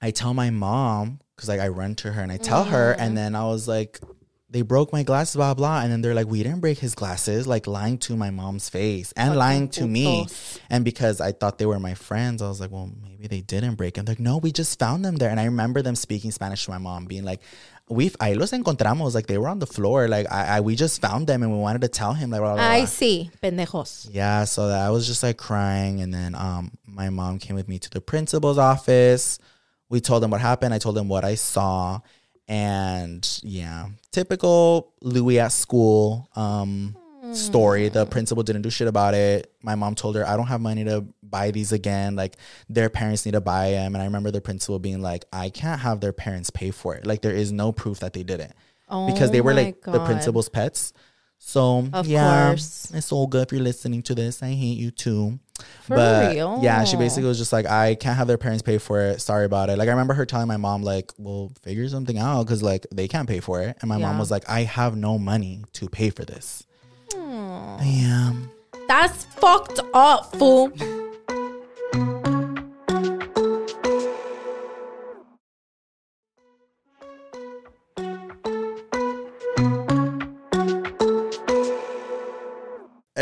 [0.01, 3.17] I tell my mom cuz like I run to her and I tell her and
[3.17, 4.01] then I was like
[4.55, 7.45] they broke my glasses blah blah and then they're like we didn't break his glasses
[7.45, 10.25] like lying to my mom's face and lying to me
[10.69, 13.75] and because I thought they were my friends I was like well maybe they didn't
[13.75, 16.31] break them They're like no we just found them there and I remember them speaking
[16.31, 17.41] Spanish to my mom being like
[17.89, 21.01] "We've ahí los encontramos like they were on the floor like I, I we just
[21.01, 22.81] found them and we wanted to tell him like blah, blah, blah.
[22.81, 23.29] I see.
[23.43, 24.07] Pendejos.
[24.11, 27.67] Yeah, so that I was just like crying, and then um, my mom came with
[27.67, 29.37] me to the principal's office.
[29.89, 30.73] We told him what happened.
[30.73, 31.99] I told him what I saw,
[32.47, 36.95] and yeah, typical Louie at school um
[37.33, 37.89] story.
[37.89, 39.51] The principal didn't do shit about it.
[39.61, 42.15] My mom told her, "I don't have money to buy these again.
[42.15, 42.37] Like
[42.69, 45.81] their parents need to buy them." And I remember the principal being like, "I can't
[45.81, 47.05] have their parents pay for it.
[47.05, 48.53] Like there is no proof that they did it."
[49.07, 50.93] because they Oh were like the principal's pets.
[51.37, 52.91] So Of yeah, course.
[52.93, 53.41] it's Olga.
[53.41, 55.39] If you're listening to this, I hate you too.
[55.83, 56.59] For but real?
[56.61, 59.21] yeah, she basically was just like, I can't have their parents pay for it.
[59.21, 59.77] Sorry about it.
[59.77, 63.07] Like I remember her telling my mom, like, well, figure something out because like they
[63.07, 63.77] can't pay for it.
[63.81, 66.65] And my mom was like, I have no money to pay for this.
[67.11, 68.49] Damn.
[68.87, 70.71] That's fucked up, fool.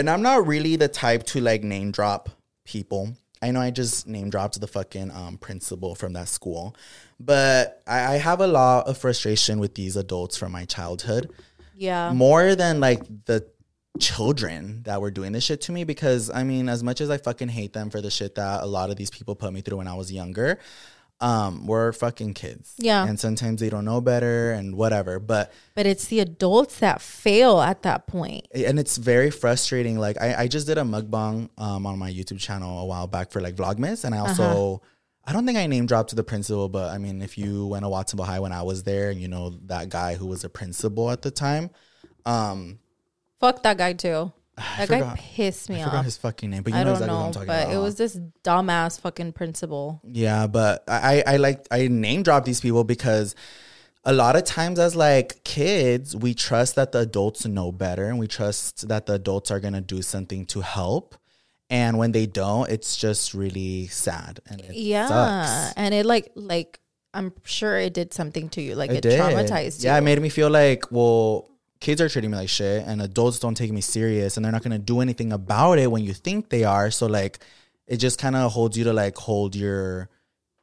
[0.03, 2.27] And I'm not really the type to like name drop
[2.65, 3.13] people.
[3.41, 6.75] I know I just name dropped the fucking um, principal from that school,
[7.21, 11.31] but I, I have a lot of frustration with these adults from my childhood
[11.73, 12.11] Yeah.
[12.11, 13.47] more than like the
[13.97, 17.15] children that were doing this shit to me because I mean, as much as I
[17.17, 19.77] fucking hate them for the shit that a lot of these people put me through
[19.77, 20.59] when I was younger,
[21.19, 22.73] um, we're fucking kids.
[22.77, 23.05] Yeah.
[23.07, 25.19] And sometimes they don't know better and whatever.
[25.19, 28.47] But But it's the adults that fail at that point.
[28.53, 29.97] and it's very frustrating.
[29.97, 33.31] Like I, I just did a mukbang um on my YouTube channel a while back
[33.31, 34.81] for like Vlogmas, and I also
[35.25, 37.83] I don't think I name dropped to the principal, but I mean if you went
[37.83, 40.49] to Watsonville High when I was there, and you know that guy who was a
[40.49, 41.69] principal at the time,
[42.25, 42.79] um,
[43.39, 44.31] Fuck that guy too.
[44.57, 45.87] That guy forgot- pissed me off.
[45.87, 47.47] I forgot his fucking name, but you I know don't exactly what know, I'm talking
[47.47, 47.73] but about.
[47.73, 49.99] it was this dumbass fucking principal.
[50.03, 53.35] Yeah, but I, I like I name drop these people because
[54.05, 58.19] a lot of times as like kids, we trust that the adults know better and
[58.19, 61.15] we trust that the adults are gonna do something to help.
[61.69, 64.39] And when they don't, it's just really sad.
[64.47, 65.73] And it Yeah, sucks.
[65.77, 66.79] and it like like
[67.15, 68.75] I'm sure it did something to you.
[68.75, 69.87] Like it, traumatized you.
[69.89, 71.49] Yeah, it made me feel like, well,
[71.83, 74.63] kids are treating me like shit and adults don't take me serious and they're not
[74.63, 76.89] gonna do anything about it when you think they are.
[76.89, 77.39] So like
[77.87, 80.09] it just kind of holds you to like hold your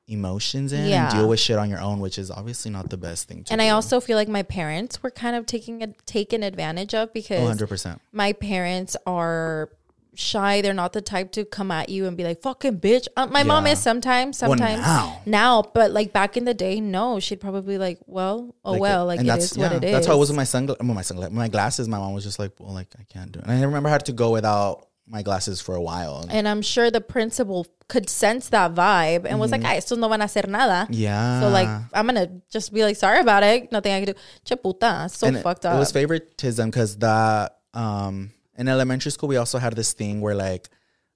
[0.08, 1.04] emotions in Yeah.
[1.10, 3.44] and deal with shit on your own, which is obviously not the best thing to
[3.44, 3.52] do.
[3.52, 3.66] and do.
[3.66, 7.40] I also feel like my parents were kind of taking a, taken advantage of because
[7.60, 8.00] Oh, 100%.
[8.12, 9.68] my parents are
[10.14, 10.60] shy.
[10.62, 13.06] They're not the type to come at you and be like, fucking bitch.
[13.16, 14.82] Uh, my mom is sometimes, Well, sometimes.
[14.82, 15.20] now.
[15.26, 18.80] Now, but like back in the day, no, she'd probably be like, well, oh Like,
[18.80, 19.92] well, like and it that's, is what it is.
[19.92, 20.82] That's how it was with my sunglasses.
[20.82, 21.88] My sunglasses, my glasses.
[21.88, 23.44] My mom was just like, well, like I can't do it.
[23.46, 26.24] And I remember I had to go without my glasses for a while.
[26.30, 29.70] and I'm sure the principal could sense that vibe and was like, Mm-hmm.
[29.72, 31.40] "Ay, estos no van a hacer nada." yeah.
[31.40, 33.72] So like, I'm gonna just be like, "Sorry about it.
[33.72, 35.78] Nothing I can do." Che puta, so and it- fucked it, up.
[35.80, 40.68] was favoritism because that um in elementary school we also had this thing where like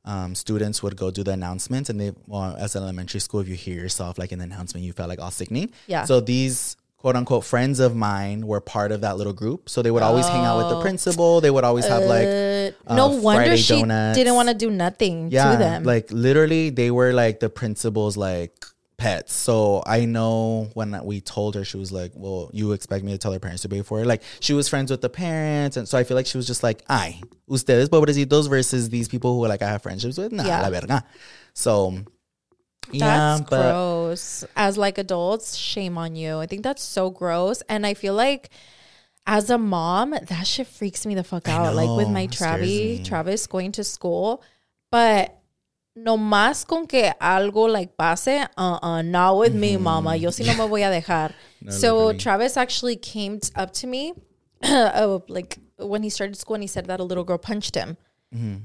[0.06, 3.48] um students would go do the announcements and they well as an elementary school if
[3.48, 6.04] you hear yourself like in the announcement you felt like all sickening Yeah.
[6.04, 9.90] so these quote unquote friends of mine were part of that little group so they
[9.90, 13.20] would always hang out with the principal they would always have like Uh, no uh,
[13.20, 14.16] wonder Friday she donuts.
[14.18, 15.84] didn't want to do nothing yeah to them.
[15.84, 18.63] like literally they were like the principal's like
[19.04, 23.12] pets so i know when we told her she was like well you expect me
[23.12, 25.76] to tell her parents to pay for it like she was friends with the parents
[25.76, 29.30] and so i feel like she was just like ay ustedes pobrecitos versus these people
[29.34, 30.62] who like i have friendships with nah Yeah.
[30.62, 31.04] la verga
[31.52, 31.74] so
[32.92, 34.44] yeah that's but gross.
[34.56, 36.36] As like adults, shame on you.
[36.38, 37.62] I think that's so gross.
[37.68, 38.50] And I feel like
[39.26, 41.74] as a mom, that shit freaks me the fuck out.
[41.74, 43.06] like with my Travis.
[43.08, 44.42] Travis going to school.
[44.92, 45.34] But
[45.94, 50.16] no más con que algo like pase, uh-uh, not with me, mama.
[50.16, 51.32] Yo sí no me voy a dejar.
[51.68, 52.12] so.
[52.12, 54.12] Travis actually came up to me,
[54.64, 57.96] oh, like when he started school, and he said that a little girl punched him.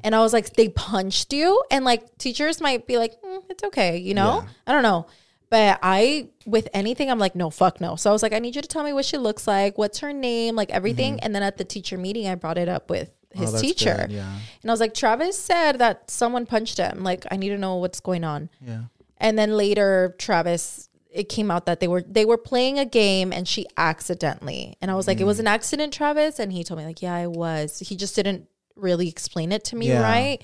[0.03, 1.61] And I was like, they punched you?
[1.69, 4.41] And like teachers might be like, "Mm, it's okay, you know?
[4.41, 4.49] Yeah.
[4.65, 5.05] I don't know.
[5.51, 7.95] But I, with anything, I'm like, no, fuck no.
[7.95, 9.99] So I was like, I need you to tell me what she looks like, what's
[9.99, 11.19] her name, like everything.
[11.21, 13.57] And then at the teacher meeting, I brought it up with his Mm-hmm.
[13.57, 13.95] Oh, teacher.
[14.01, 17.03] good, yeah And I was like, Travis said that someone punched him.
[17.03, 18.49] Like, I need to know what's going on.
[18.65, 18.83] yeah
[19.17, 23.33] And then later, Travis, it came out that they were they were playing a game
[23.33, 24.77] and she accidentally.
[24.81, 25.27] And I was like, it Mm.
[25.27, 26.39] was an accident, Travis.
[26.39, 27.79] And he told me like, yeah, it was.
[27.79, 30.01] He just didn't really explain it to me Yeah.
[30.01, 30.41] right.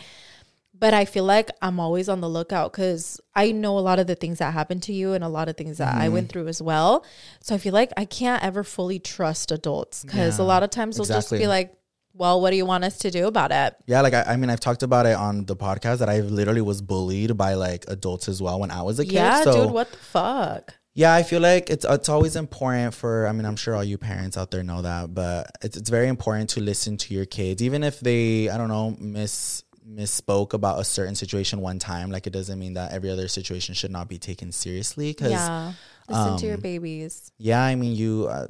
[0.78, 4.08] But I feel like I'm always on the lookout because I know a lot of
[4.08, 6.02] the things that happened to you and a lot of things that Mm-hmm.
[6.02, 7.06] I went through as well.
[7.42, 10.98] So I feel like I can't ever fully trust adults because a lot of times
[10.98, 11.74] they'll just be like,
[12.16, 13.76] well, what do you want us to do about it?
[13.86, 16.62] Yeah, like I, I mean, I've talked about it on the podcast that I literally
[16.62, 19.14] was bullied by like adults as well when I was a kid.
[19.14, 20.74] Yeah, so dude, what the fuck?
[20.94, 23.28] Yeah, I feel like it's it's always important for.
[23.28, 26.08] I mean, I'm sure all you parents out there know that, but it's it's very
[26.08, 30.80] important to listen to your kids, even if they I don't know miss misspoke about
[30.80, 32.12] a certain situation one time.
[32.12, 35.12] Like it doesn't mean that every other situation should not be taken seriously.
[35.12, 35.74] Because Yeah.
[36.08, 37.32] Listen to your um, babies.
[37.40, 38.46] yeah, I mean, you uh,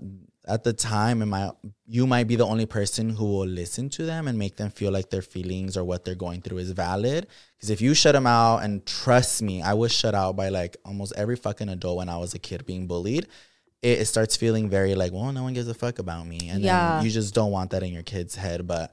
[0.48, 1.52] at the time, and might
[1.88, 4.92] you might be the only person who will listen to them and make them feel
[4.92, 7.28] like their feelings or what they're going through is valid.
[7.56, 10.78] Because if you shut them out, and trust me, I was shut out by like
[10.86, 13.28] almost every fucking adult when I was a kid being bullied.
[13.82, 16.62] It, it starts feeling very like, well, no one gives a fuck about me, and
[16.64, 17.02] Yeah.
[17.02, 18.66] you just don't want that in your kid's head.
[18.68, 18.92] But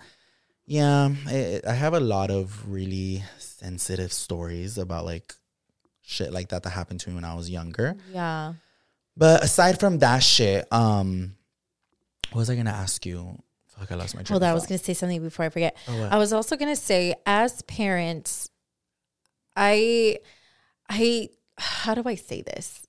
[0.66, 5.34] yeah, it, I have a lot of really sensitive stories about like
[6.02, 7.96] shit like that that happened to me when I was younger.
[8.12, 8.54] Yeah.
[9.16, 11.34] But aside from that shit, um,
[12.32, 13.38] what was I gonna ask you?
[13.78, 14.34] Fuck, I lost my train.
[14.34, 15.76] Hold on, I was going to say something before I forget.
[15.88, 16.12] Oh, what?
[16.12, 18.50] I was also going to say, as parents,
[19.56, 20.18] I,
[20.90, 22.86] I, how do I say this?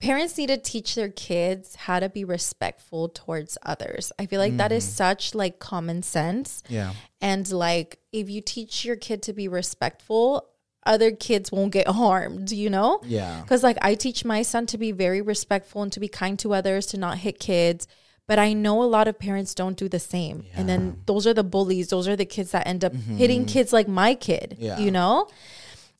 [0.00, 4.12] Parents need to teach their kids how to be respectful towards others.
[4.18, 4.92] I feel like that is mm-hmm.
[4.92, 6.62] such like common sense.
[6.68, 10.48] Yeah, And like, if you teach your kid to be respectful,
[10.86, 13.00] other kids won't get harmed, you know?
[13.04, 13.40] Yeah.
[13.40, 16.54] Because, like, I teach my son to be very respectful and to be kind to
[16.54, 17.88] others, to not hit kids.
[18.26, 20.46] But I know a lot of parents don't do the same.
[20.54, 21.88] And then those are the bullies.
[21.88, 23.16] Those are the kids that end up mm-hmm.
[23.16, 24.78] hitting kids like my kid, Yeah.
[24.78, 25.28] you know?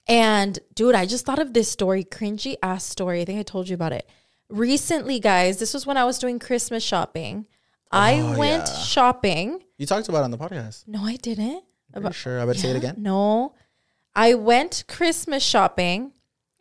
[0.07, 3.21] And dude, I just thought of this story, cringy ass story.
[3.21, 4.09] I think I told you about it.
[4.49, 7.47] Recently, guys, this was when I was doing Christmas shopping.
[7.91, 8.79] I oh, went yeah.
[8.79, 9.63] shopping.
[9.79, 10.87] You talked about it on the podcast.
[10.87, 11.63] No, I didn't.
[11.95, 12.41] You sure?
[12.41, 12.97] I better say it again.
[12.99, 13.55] No.
[14.15, 16.13] I went Christmas shopping.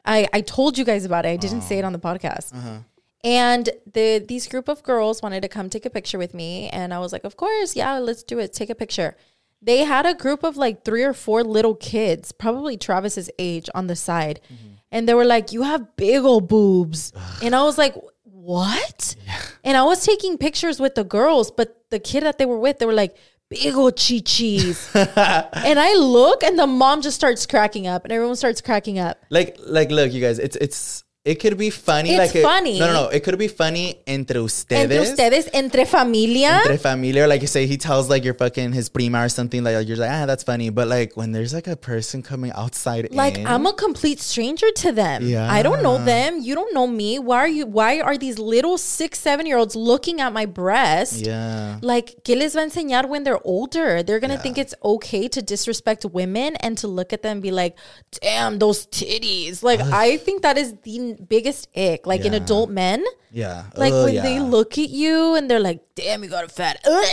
[0.05, 1.29] I, I told you guys about it.
[1.29, 2.53] I didn't say it on the podcast.
[2.53, 2.79] Uh-huh.
[3.23, 6.69] And the these group of girls wanted to come take a picture with me.
[6.69, 8.53] And I was like, of course, yeah, let's do it.
[8.53, 9.15] Take a picture.
[9.61, 13.87] They had a group of like three or four little kids, probably Travis's age, on
[13.87, 14.41] the side.
[14.45, 14.73] Mm-hmm.
[14.91, 17.13] And they were like, You have big old boobs.
[17.41, 19.15] and I was like, What?
[19.63, 22.79] And I was taking pictures with the girls, but the kid that they were with,
[22.79, 23.15] they were like,
[23.49, 24.89] Big old chi-chis.
[24.95, 29.23] and I look and the mom just starts cracking up and everyone starts cracking up.
[29.29, 30.39] Like, like, look, you guys.
[30.39, 32.09] It's it's it could be funny.
[32.11, 32.79] It's like it- funny.
[32.79, 33.09] no, no, no.
[33.09, 34.91] It could be funny entre ustedes.
[34.91, 36.59] Entre ustedes, entre familia.
[36.65, 39.87] Entre familia, like you say, he tells like your fucking his prima or something like
[39.87, 43.37] you're like ah that's funny, but like when there's like a person coming outside, like
[43.37, 45.23] in, I'm a complete stranger to them.
[45.25, 45.49] Yeah.
[45.49, 46.41] I don't know them.
[46.41, 47.19] You don't know me.
[47.19, 51.25] Why are you why are these little six, seven year olds looking at my breast?
[51.25, 54.03] yeah, Like, ¿qué les va a enseñar when they're older?
[54.03, 57.51] They're gonna think it's okay to disrespect women and to look at them and be
[57.51, 57.77] like,
[58.21, 59.63] damn, those titties.
[59.63, 62.05] Like, I think that is the biggest ick.
[62.07, 62.39] Like in Yeah.
[62.41, 63.03] adult men.
[63.31, 64.21] yeah, Like Ugh, when yeah.
[64.21, 66.77] they look at you and they're like, damn, you got a fat.
[66.85, 67.05] Ugh.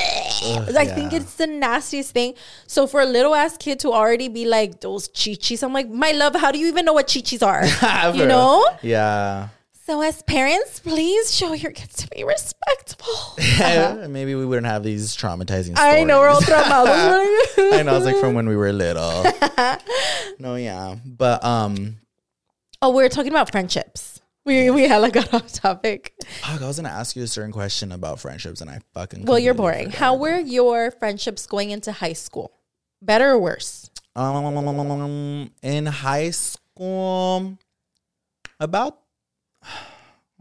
[0.76, 1.18] I think yeah.
[1.18, 2.34] it's the nastiest thing.
[2.66, 6.12] So for a little ass kid to already be like, those chichis, I'm like, my
[6.12, 7.66] love, how do you even know what chichis are?
[7.66, 7.86] For
[8.16, 8.28] you real.
[8.28, 8.66] know?
[8.82, 9.48] yeah.
[9.86, 13.34] So as parents, please show your kids to be respectful.
[14.08, 15.74] Maybe we wouldn't have these traumatizing.
[15.76, 15.78] Stories.
[15.78, 17.72] I know we're all traumados.
[17.74, 19.24] I know it's like from when we were little.
[20.38, 21.96] no, yeah, but um,
[22.82, 24.20] oh, we were talking about friendships.
[24.46, 26.14] We we had like got off topic.
[26.40, 29.26] fuck, I was gonna ask you a certain question about friendships, and I fucking.
[29.26, 29.90] Well, you're boring.
[29.90, 32.52] How were your friendships going into high school?
[33.02, 33.90] Better or worse?
[34.16, 37.58] Um, in high school,
[38.58, 38.98] about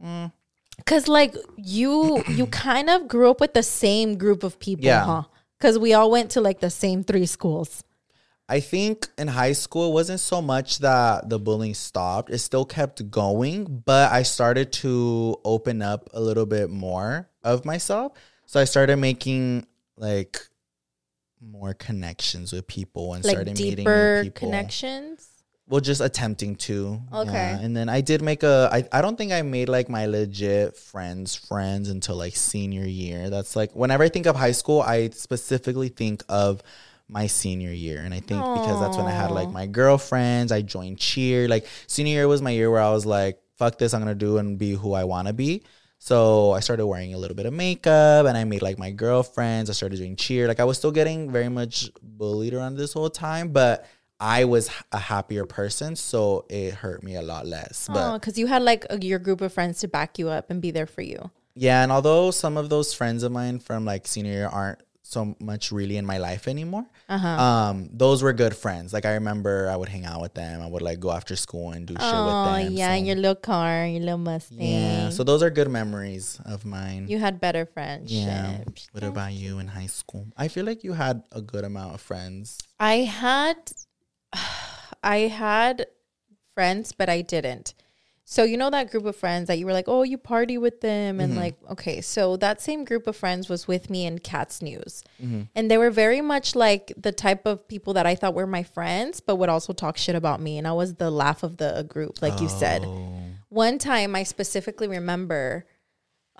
[0.85, 5.03] Cause like you you kind of grew up with the same group of people, Yeah.
[5.05, 5.23] huh?
[5.59, 7.83] Cause we all went to like the same three schools.
[8.49, 12.65] I think in high school it wasn't so much that the bullying stopped; it still
[12.65, 18.13] kept going, but I started to open up a little bit more of myself.
[18.47, 20.39] So I started making like
[21.39, 24.47] more connections with people and Like started meeting deeper new people.
[24.49, 25.27] connections.
[25.67, 26.99] Well, just attempting to.
[27.13, 27.31] Okay.
[27.31, 27.59] yeah.
[27.59, 28.69] And then I did make a.
[28.71, 33.29] I, I don't think I made like my legit friends friends until like senior year.
[33.29, 36.63] That's like whenever I think of high school, I specifically think of
[37.09, 40.51] my senior year, and I think because that's when I had like my girlfriends.
[40.51, 41.47] I joined cheer.
[41.47, 43.93] Like senior year was my year where I was like, "Fuck this!
[43.93, 45.63] I'm gonna do and be who I want to be."
[45.97, 49.69] So I started wearing a little bit of makeup and I made like my girlfriends.
[49.69, 50.47] I started doing cheer.
[50.47, 53.85] Like I was still getting very much bullied around this whole time, but
[54.21, 57.87] I was a happier person, so it hurt me a lot less.
[57.91, 60.49] But Oh, because you had like a, your group of friends to back you up
[60.49, 61.31] and be there for you.
[61.55, 64.79] yeah, and although some of those friends of mine from like senior year aren't
[65.09, 67.27] so much really in my life anymore, Uh-huh.
[67.27, 68.93] um, those were good friends.
[68.93, 70.61] Like I remember I would hang out with them.
[70.61, 72.53] I would like go after school and do shit Oh with them.
[72.53, 74.61] Oh yeah, so, your little car, your little Mustang.
[74.61, 75.09] yeah.
[75.09, 77.07] So those are good memories of mine.
[77.09, 78.11] you had better friendships.
[78.13, 78.63] Yeah.
[78.91, 80.27] What about you in high school?
[80.37, 82.57] I feel like you had a good amount of friends.
[82.79, 83.57] I had
[85.03, 85.87] I had
[86.53, 87.73] friends, but I didn't.
[88.31, 90.81] So you know that group of friends that you were like, oh, you party with
[90.81, 94.61] them, and like, okay, so that same group of friends was with me in Cats
[94.61, 95.03] News,
[95.55, 98.61] and they were very much like the type of people that I thought were my
[98.61, 101.83] friends, but would also talk shit about me, and I was the laugh of the
[101.89, 102.85] group, like you said.
[103.49, 105.65] One time, I specifically remember.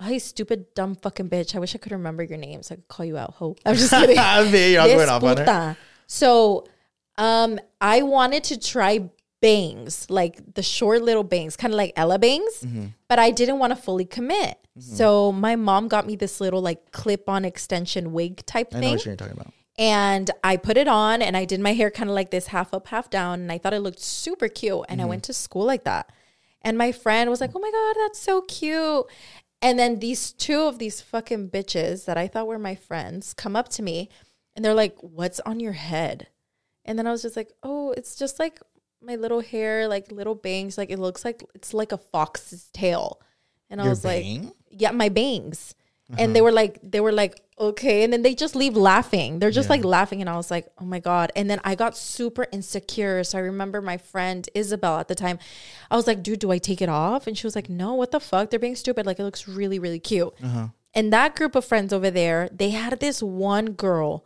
[0.00, 1.56] Hey, stupid, dumb fucking bitch.
[1.56, 3.34] I wish I could remember your name so I could call you out.
[3.34, 3.56] Ho.
[3.66, 4.16] I'm just kidding.
[4.72, 5.44] You're not going off on her.
[6.06, 6.66] So,
[7.18, 9.10] um, I wanted to try
[9.40, 12.86] bangs, like the short little bangs, kind of like Ella bangs, Mm-hmm.
[13.08, 14.56] but I didn't want to fully commit.
[14.78, 18.90] So my mom got me this little like clip-on extension wig type I know thing,
[18.96, 19.52] what you're talking about.
[19.78, 22.72] and I put it on, and I did my hair kind of like this, half
[22.72, 24.86] up, half down, and I thought it looked super cute.
[24.88, 25.08] And I Mm-hmm.
[25.10, 26.10] went to school like that,
[26.62, 29.04] and my friend was like, "Oh my god, that's so cute."
[29.62, 33.54] And then these two of these fucking bitches that I thought were my friends come
[33.56, 34.08] up to me
[34.56, 36.28] and they're like, What's on your head?
[36.86, 38.60] And then I was just like, Oh, it's just like
[39.02, 40.76] my little hair, like little bangs.
[40.78, 43.20] Like it looks like it's like a fox's tail.
[43.68, 44.52] And I Your was like, bang?
[44.70, 45.74] Yeah, my bangs.
[46.18, 46.44] and they uh-huh.
[46.44, 48.02] were like they were like okay.
[48.02, 49.38] And then they just leave laughing.
[49.38, 50.20] They're just like laughing.
[50.20, 51.30] And i was like oh my god.
[51.36, 53.22] And then i got super insecure.
[53.22, 55.38] So i remember my friend isabel at the time
[55.90, 57.26] i was like dude do i take it off?
[57.26, 58.50] And she was like no what the fuck?
[58.50, 59.06] They're being stupid.
[59.06, 60.32] Like it looks really really cute.
[60.42, 60.68] Uh-huh.
[60.92, 64.24] And that group of friends over there they had this one girl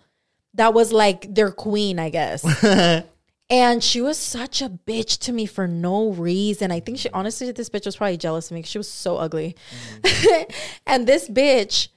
[0.54, 2.42] that was like their queen i guess
[3.54, 6.72] and she was such a bitch to me for no reason.
[6.72, 9.16] I think she honestly, this bitch was probably jealous of me because she was so
[9.16, 9.54] ugly.
[10.88, 11.88] and this bitch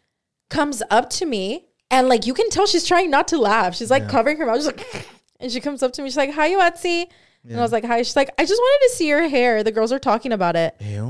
[0.52, 3.76] comes up to me and like you can tell she's trying not to laugh.
[3.76, 5.08] She's like covering her mouth, just like,
[5.40, 6.10] and she comes up to me.
[6.10, 7.08] She's like, "Hi, Yoatzi."
[7.50, 9.64] And I was like, "Hi." She's like, "I just wanted to see your hair.
[9.64, 11.06] The girls are talking about it." Ew.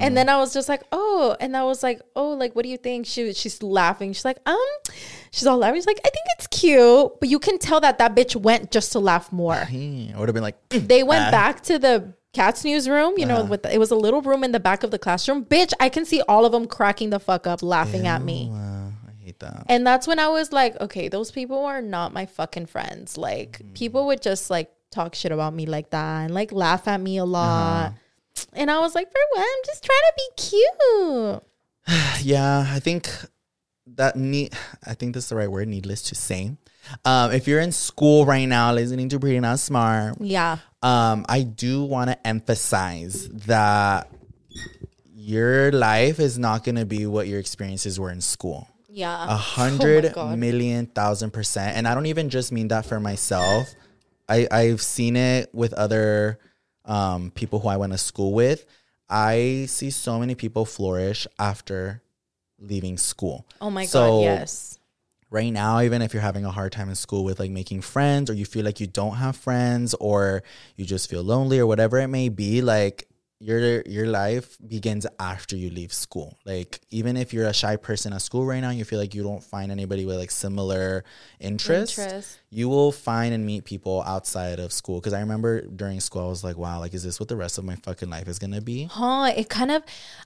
[0.00, 2.68] And then I was just like, "Oh," and I was like, "Oh, like what do
[2.68, 4.12] you think?" She she's laughing.
[4.12, 4.58] She's like, "Um,"
[5.30, 5.76] she's all laughing.
[5.76, 8.92] She's like, "I think it's cute," but you can tell that that bitch went just
[8.92, 9.54] to laugh more.
[9.54, 13.46] I would have been like, they went back to the cat's newsroom you know uh-huh.
[13.46, 15.44] with the, it was a little room in the back of the classroom.
[15.44, 18.50] Bitch i can see all of them cracking the fuck up laughing at me.
[18.52, 19.64] Uh, I hate that.
[19.68, 23.16] and that's when i was like okay those people are not my fucking friends.
[23.16, 23.74] Like mm.
[23.74, 27.18] people would just like talk shit about me like that and like laugh at me
[27.18, 27.30] a uh-huh.
[27.32, 27.94] lot.
[28.52, 31.42] And i was like for what i'm just trying to be cute.
[32.20, 33.08] Yeah, I think
[33.96, 34.52] that need.
[34.86, 35.68] I think that's the right word.
[35.68, 36.56] Needless to say,
[37.04, 41.42] um, if you're in school right now, listening to Pretty Not Smart, yeah um, I
[41.42, 44.08] do want to emphasize that
[45.14, 48.68] your life is not going to be what your experiences were in school.
[48.88, 51.76] yeah A hundred Oh million thousand percent.
[51.76, 53.74] And I don't even just mean that for myself.
[54.28, 56.38] I, I've seen it with other
[56.84, 58.64] um, people who I went to school with.
[59.08, 62.02] I see so many people flourish after
[62.60, 63.46] leaving school.
[63.60, 64.78] oh my So, god yes
[65.30, 68.30] right now even if you're having a hard time in school with like making friends
[68.30, 70.42] or you feel like you don't have friends or
[70.76, 73.06] you just feel lonely or whatever it may be like
[73.40, 76.36] your your life begins after you leave school.
[76.44, 79.22] Like even if you're a shy person at school right now you feel like you
[79.22, 81.04] don't find anybody with like similar
[81.38, 82.38] interests Interest.
[82.50, 84.98] you will find and meet people outside of school.
[85.00, 87.58] Because i remember during school i was like wow like is this what the rest
[87.58, 88.84] of my fucking life is gonna be?
[88.90, 89.82] Huh it kind of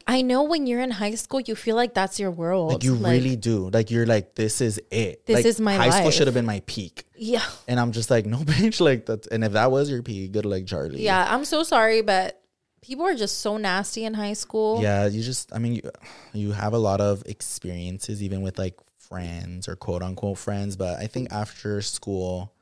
[0.07, 2.73] i know when you're in high school you feel like that's your world.
[2.73, 3.69] Like you really do.
[3.71, 5.27] Like you're like this is it.
[5.27, 7.05] This Like, is my high school should have been my peak.
[7.15, 7.45] Yeah.
[7.69, 9.27] And I'm just like, no, bitch, like that.
[9.29, 11.03] And if that was your peak, good luck, Charlie.
[11.03, 12.42] Yeah, I'm so sorry, but
[12.83, 14.83] people are just so nasty in high school.
[14.83, 15.91] Yeah, you just, I mean, you,
[16.35, 20.77] you have a lot of experiences, even with like friends or quote unquote friends.
[20.77, 22.53] But I think after school,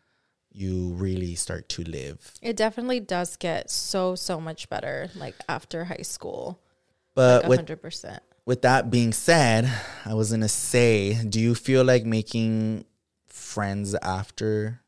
[0.52, 2.34] you really start to live.
[2.42, 6.60] It definitely does get so so much better like after high school.
[7.14, 8.18] But Like with 100%.
[8.46, 9.70] with that being said,
[10.04, 12.84] I was gonna say, do you feel like making
[13.26, 14.80] friends after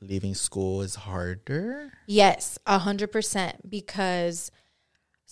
[0.00, 1.92] leaving school is harder?
[2.06, 3.68] Yes, a hundred percent.
[3.70, 4.50] Because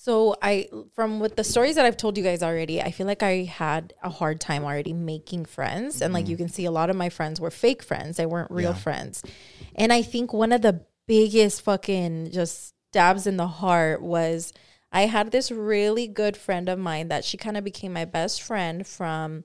[0.05, 3.23] so I from with the stories that I've told you guys already, I feel like
[3.23, 6.03] I had a hard time already making friends.
[6.03, 6.45] And like you mm-hmm.
[6.45, 8.19] can see a lot of my friends were fake friends.
[8.19, 8.77] They weren't real Yeah.
[8.77, 9.23] friends.
[9.75, 14.53] And I think one of the biggest fucking just stabs in the heart was
[14.93, 18.43] I had this really good friend of mine that she kind of became my best
[18.43, 19.45] friend from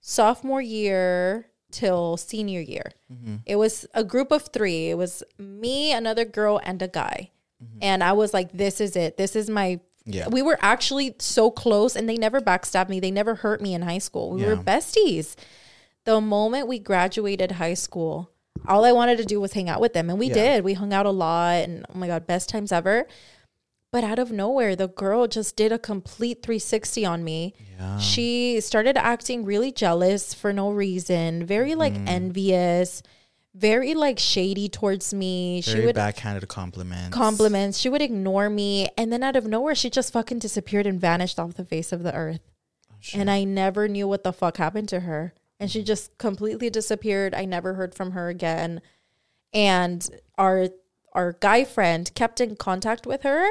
[0.00, 2.90] sophomore year till senior year.
[3.08, 3.36] Mm-hmm.
[3.46, 4.90] It was a group of three.
[4.90, 7.30] It was me, another girl, and a guy.
[7.62, 7.78] Mm-hmm.
[7.82, 9.16] And I was like, this is it.
[9.16, 9.78] This is my.
[10.04, 10.28] Yeah.
[10.28, 12.98] We were actually so close, and they never backstabbed me.
[13.00, 14.30] They never hurt me in high school.
[14.32, 15.36] We were besties.
[16.04, 18.30] The moment we graduated high school,
[18.66, 20.10] all I wanted to do was hang out with them.
[20.10, 20.34] And we Yeah.
[20.34, 20.64] did.
[20.64, 23.06] We hung out a lot, and oh my God, best times ever.
[23.92, 27.54] But out of nowhere, the girl just did a complete 360 on me.
[27.78, 27.98] Yeah.
[27.98, 32.08] She started acting really jealous for no reason, very like Mm.
[32.08, 33.02] envious,
[33.54, 35.60] very like shady towards me.
[35.60, 37.14] Very she would backhanded compliments.
[37.14, 41.00] compliments, she would ignore me, and then out of nowhere, she just fucking disappeared and
[41.00, 42.40] vanished off the face of the earth.
[42.90, 45.34] Oh, and I never knew what the fuck happened to her.
[45.60, 47.34] And she just completely disappeared.
[47.34, 48.80] I never heard from her again.
[49.52, 50.70] And our
[51.12, 53.46] our guy friend kept in contact with her,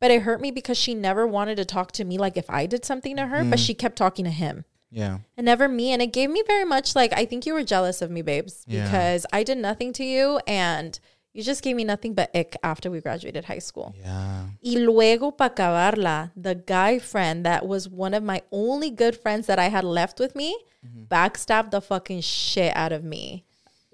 [0.00, 2.66] but it hurt me because she never wanted to talk to me like if I
[2.66, 3.66] did something to her, but mm.
[3.66, 5.18] she kept talking to him Yeah.
[5.36, 5.92] and never me.
[5.92, 8.64] And it gave me very much like I think you were jealous of me, babes,
[8.66, 8.84] Yeah.
[8.84, 10.98] because I did nothing to you and
[11.32, 13.94] you just gave me nothing but ick after we graduated high school.
[14.00, 14.46] Yeah.
[14.62, 19.48] Y luego, para acabarla, the guy friend that was one of my only good friends
[19.48, 20.56] that I had left with me
[20.86, 21.04] mm-hmm.
[21.12, 23.44] backstabbed the fucking shit out of me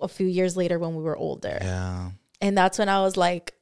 [0.00, 1.58] a few years later when we were older.
[1.62, 2.10] Yeah.
[2.42, 3.54] And that's when I was like,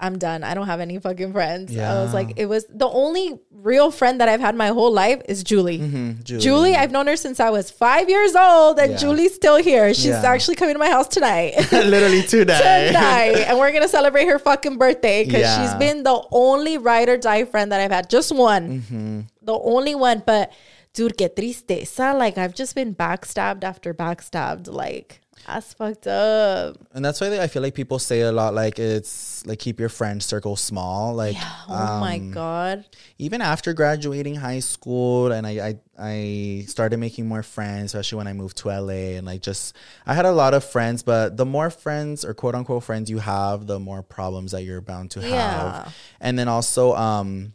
[0.00, 0.44] I'm done.
[0.44, 1.76] I don't have any fucking friends.
[1.76, 5.20] I was like, it was the only real friend that I've had my whole life
[5.28, 5.80] is Julie.
[5.80, 6.40] Mhm, Julie.
[6.40, 8.96] Julie, I've known her since I was five years old, and Yeah.
[8.98, 9.92] Julie's still here.
[9.94, 10.22] She's Yeah.
[10.24, 11.54] actually coming to my house tonight.
[11.72, 12.86] Literally today.
[12.92, 15.62] tonight, and we're gonna celebrate her fucking birthday because Yeah.
[15.66, 18.08] she's been the only ride or die friend that I've had.
[18.08, 19.20] Just one, Mm-hmm.
[19.42, 20.22] the only one.
[20.24, 20.52] But
[20.94, 22.16] dude, que tristeza.
[22.16, 24.68] Like I've just been backstabbed after backstabbed.
[24.72, 26.76] Like that's fucked up.
[26.92, 29.88] And that's why I feel like people say a lot like it's like keep your
[29.88, 31.14] friend circle small.
[31.14, 31.36] Like
[31.68, 32.84] Oh my um, god.
[33.18, 38.26] even after graduating high school and I, I I started making more friends, especially when
[38.26, 39.74] I moved to LA and like just
[40.06, 43.18] I had a lot of friends, but the more friends or quote unquote friends you
[43.18, 45.30] have, the more problems that you're bound to have.
[45.30, 45.88] Yeah.
[46.20, 47.54] And then also um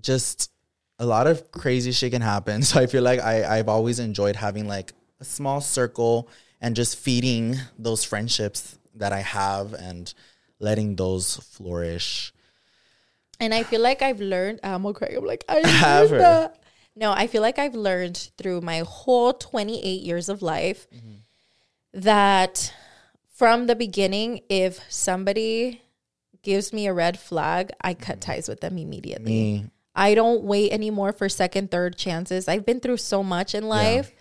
[0.00, 0.50] just
[0.98, 2.62] a lot of crazy shit can happen.
[2.70, 6.28] So I feel like I, I've always enjoyed having like a small circle
[6.60, 10.12] and just feeding those friendships that I have and
[10.58, 12.32] letting those flourish.
[13.38, 14.60] And I feel like I've learned.
[14.62, 15.14] Ah, I'm okay.
[15.16, 16.62] I'm like I Have that.
[16.94, 21.14] No, I feel like I've learned through my whole 28 years of life mm-hmm.
[21.94, 22.74] that
[23.32, 25.80] from the beginning, if somebody
[26.42, 28.32] gives me a red flag, I cut mm-hmm.
[28.32, 29.32] ties with them immediately.
[29.32, 32.48] Me, I don't wait anymore for second, third chances.
[32.48, 34.12] I've been through so much in life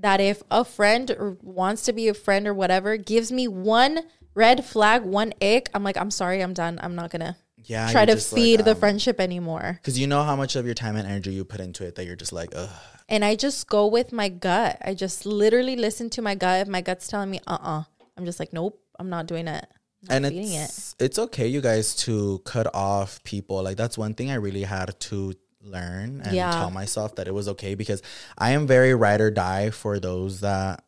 [0.00, 4.00] that if a friend or wants to be a friend or whatever gives me one
[4.34, 6.78] red flag, one ick, I'm like, I'm sorry, I'm done.
[6.82, 9.78] I'm not gonna yeah, try to just like, feed the um, friendship anymore.
[9.80, 12.06] Because you know how much of your time and energy you put into it that
[12.06, 12.70] you're just like, ugh.
[13.08, 14.78] And I just go with my gut.
[14.84, 16.62] I just literally listen to my gut.
[16.62, 17.82] If my gut's telling me, uh uh-uh, uh,
[18.16, 19.66] i am just like, nope, I'm not doing it.
[20.08, 20.64] I'm and feeding it.
[20.64, 23.62] it's it's okay, you guys, to cut off people.
[23.62, 26.52] Like that's one thing I really had to learn and Yeah.
[26.52, 28.00] tell myself that it was okay because
[28.36, 30.84] I am very ride or die for those that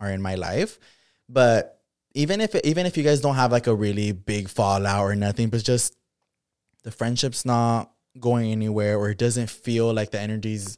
[0.00, 0.78] are in my life.
[1.28, 1.80] But
[2.14, 5.48] even if even if you guys don't have like a really big fallout or nothing,
[5.48, 5.94] but just
[6.84, 10.76] the friendship's not going anywhere or it doesn't feel like the energy's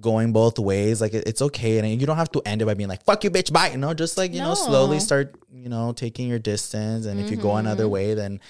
[0.00, 2.74] going both ways like it, it's okay and you don't have to end it by
[2.74, 5.04] being like fuck you bitch bye you know just like you know slowly Mm-hmm.
[5.04, 8.40] start you know taking your distance and if you go another way then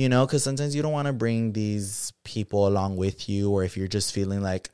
[0.00, 3.64] you know because sometimes you don't want to bring these people along with you or
[3.68, 4.70] if you're just feeling like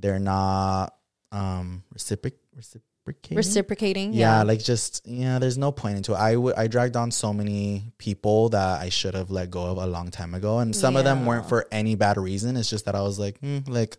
[0.00, 0.94] they're not
[1.32, 4.08] um reciproc reciprocating Reciprocating.
[4.12, 4.42] yeah, Yeah.
[4.50, 7.92] like just yeah there's no point into it i would i dragged on so many
[7.98, 11.04] people that i should have let go of a long time ago and some of
[11.04, 13.96] them weren't for any bad reason it's just that i was like mm, like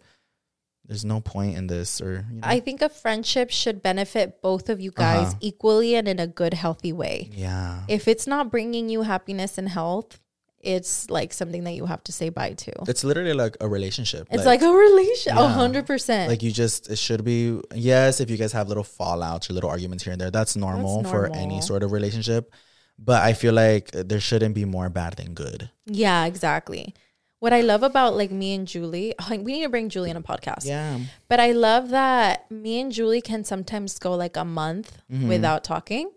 [0.88, 2.47] there's no point in this or you know?
[2.47, 5.49] I think a friendship should benefit both of you guys Uh-huh.
[5.49, 7.30] equally and in a good, healthy way.
[7.34, 10.20] yeah If it's not bringing you happiness and health,
[10.60, 12.72] it's like something that you have to say bye to.
[12.88, 16.30] it's literally like a relationship It's like, a relation, a hundred percent.
[16.30, 19.70] like you just it should be yes if you guys have little fallouts or little
[19.70, 22.51] arguments here and there that's normal, for any sort of relationship
[22.97, 26.93] but i feel like there shouldn't be more bad than good yeah, exactly.
[27.39, 30.24] What I love about like me and Julie, we need to bring Julie on a
[30.24, 30.66] podcast.
[30.66, 30.97] yeah
[31.30, 35.28] But I love that me and Julie can sometimes go like a month Mm-hmm.
[35.30, 36.10] without talking,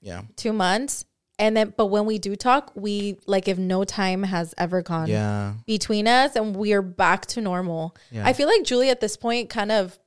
[0.00, 1.04] yeah two months.
[1.42, 5.08] And then, but when we do talk, we like if no time has ever gone
[5.08, 7.96] yeah between us and we are back to normal.
[8.12, 8.24] Yeah.
[8.28, 9.98] I feel like Julie at this point kind of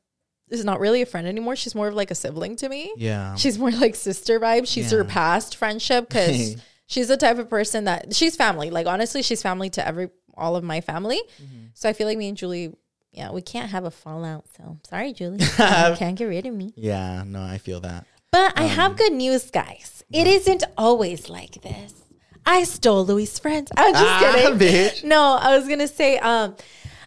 [0.49, 1.55] is not really a friend anymore.
[1.57, 2.93] She's more of like a sibling to me.
[2.97, 4.65] yeah She's more like sister vibe.
[4.65, 4.89] She's Yeah.
[4.97, 6.55] surpassed friendship because
[6.87, 8.69] she's the type of person that she's family.
[8.69, 11.21] Like honestly, she's family to every all of my family.
[11.43, 11.65] Mm-hmm.
[11.73, 12.73] So I feel like me and Julie,
[13.11, 14.45] yeah, we can't have a fallout.
[14.55, 16.71] So sorry, Julie, you can't get rid of me.
[16.77, 19.94] yeah no i feel that But I Um, have good news, guys.
[20.11, 21.93] It isn't always like this.
[22.45, 23.71] I stole Louie's friends.
[23.75, 24.59] I'm just Ah, kidding.
[24.59, 25.03] bitch.
[25.03, 26.55] No, I was gonna say, um,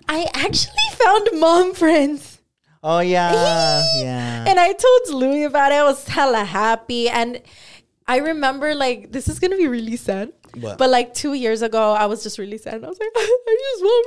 [0.09, 2.39] I actually found mom friends.
[2.83, 4.45] Oh yeah, yeah.
[4.49, 5.77] And I told Louie about it.
[5.77, 7.09] I was hella happy.
[7.09, 7.41] And
[8.07, 10.33] I remember like this is gonna be really sad.
[10.55, 10.79] What?
[10.79, 12.75] But like two years ago, I was just really sad.
[12.75, 14.07] And I was like, I just want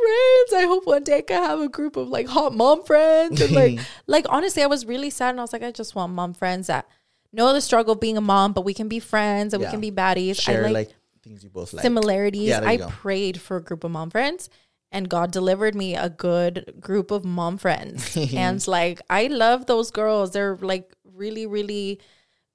[0.49, 0.63] friends.
[0.63, 3.39] I hope one day I can have a group of like hot mom friends.
[3.39, 6.11] And like like honestly, I was really sad and I was like, I just want
[6.13, 6.87] mom friends that
[7.33, 9.81] know the struggle of being a mom, but we can be friends and we can
[9.81, 10.39] be baddies.
[10.39, 11.83] Share I like, like, things you both like.
[11.83, 12.49] similarities.
[12.49, 12.87] Yeah, I go.
[12.87, 14.49] prayed for a group of mom friends
[14.91, 18.17] and God delivered me a good group of mom friends.
[18.33, 20.31] and like I love those girls.
[20.31, 22.01] They're like really, really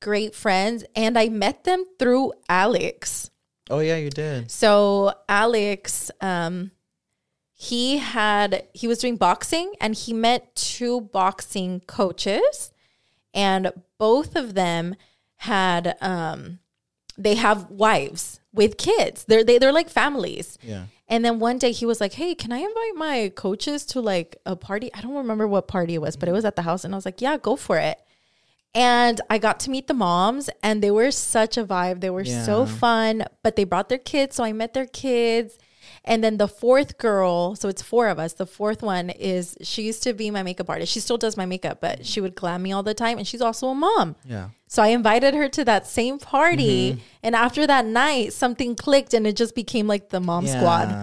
[0.00, 0.84] great friends.
[0.94, 3.30] And I met them through Alex.
[3.70, 4.50] Oh yeah, you did.
[4.50, 6.70] So Alex, um,
[7.52, 12.70] he had he was doing boxing and he met two boxing coaches,
[13.32, 14.96] and both of them
[15.36, 16.58] had um,
[17.18, 19.24] they have wives with kids.
[19.24, 20.58] They're they, they're like families.
[20.62, 20.84] Yeah.
[21.08, 24.36] And then one day he was like, "Hey, can I invite my coaches to like
[24.44, 24.90] a party?
[24.92, 26.96] I don't remember what party it was, but it was at the house." And I
[26.96, 27.98] was like, "Yeah, go for it."
[28.74, 32.00] And I got to meet the moms, and they were such a vibe.
[32.00, 35.58] They were so fun, but they brought their kids, so I met their kids.
[36.08, 38.34] And then the fourth girl, so it's four of us.
[38.34, 40.92] The fourth one is she used to be my makeup artist.
[40.92, 43.42] She still does my makeup, but she would glam me all the time, and she's
[43.42, 44.14] also a mom.
[44.24, 44.50] Yeah.
[44.68, 47.00] So I invited her to that same party, Mm-hmm.
[47.24, 50.94] and after that night, something clicked, and it just became like the mom squad.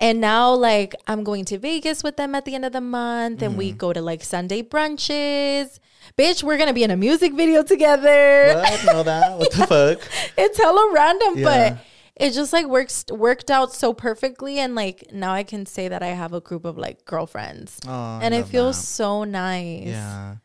[0.00, 3.42] And now, like, I'm going to Vegas with them at the end of the month,
[3.42, 3.58] and Mm-hmm.
[3.58, 5.78] we go to like Sunday brunches.
[6.18, 8.54] Bitch, we're gonna be in a music video together.
[8.56, 8.84] What?
[8.86, 9.38] Know that?
[9.38, 10.00] What the fuck?
[10.36, 11.44] It's hella random, Yeah.
[11.74, 11.78] but
[12.22, 16.02] it just like works worked out so perfectly, and like now I can say that
[16.02, 18.86] I have a group of like girlfriends, I and it feels that.
[18.86, 19.86] so nice.
[19.86, 20.36] Yeah.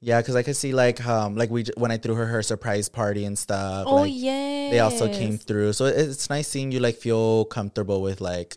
[0.00, 2.42] Yeah, because I could see like um like we j- when I threw her her
[2.42, 3.86] surprise party and stuff.
[3.88, 4.68] Oh like, yeah.
[4.70, 8.56] They also came through, so it- it's nice seeing you like feel comfortable with like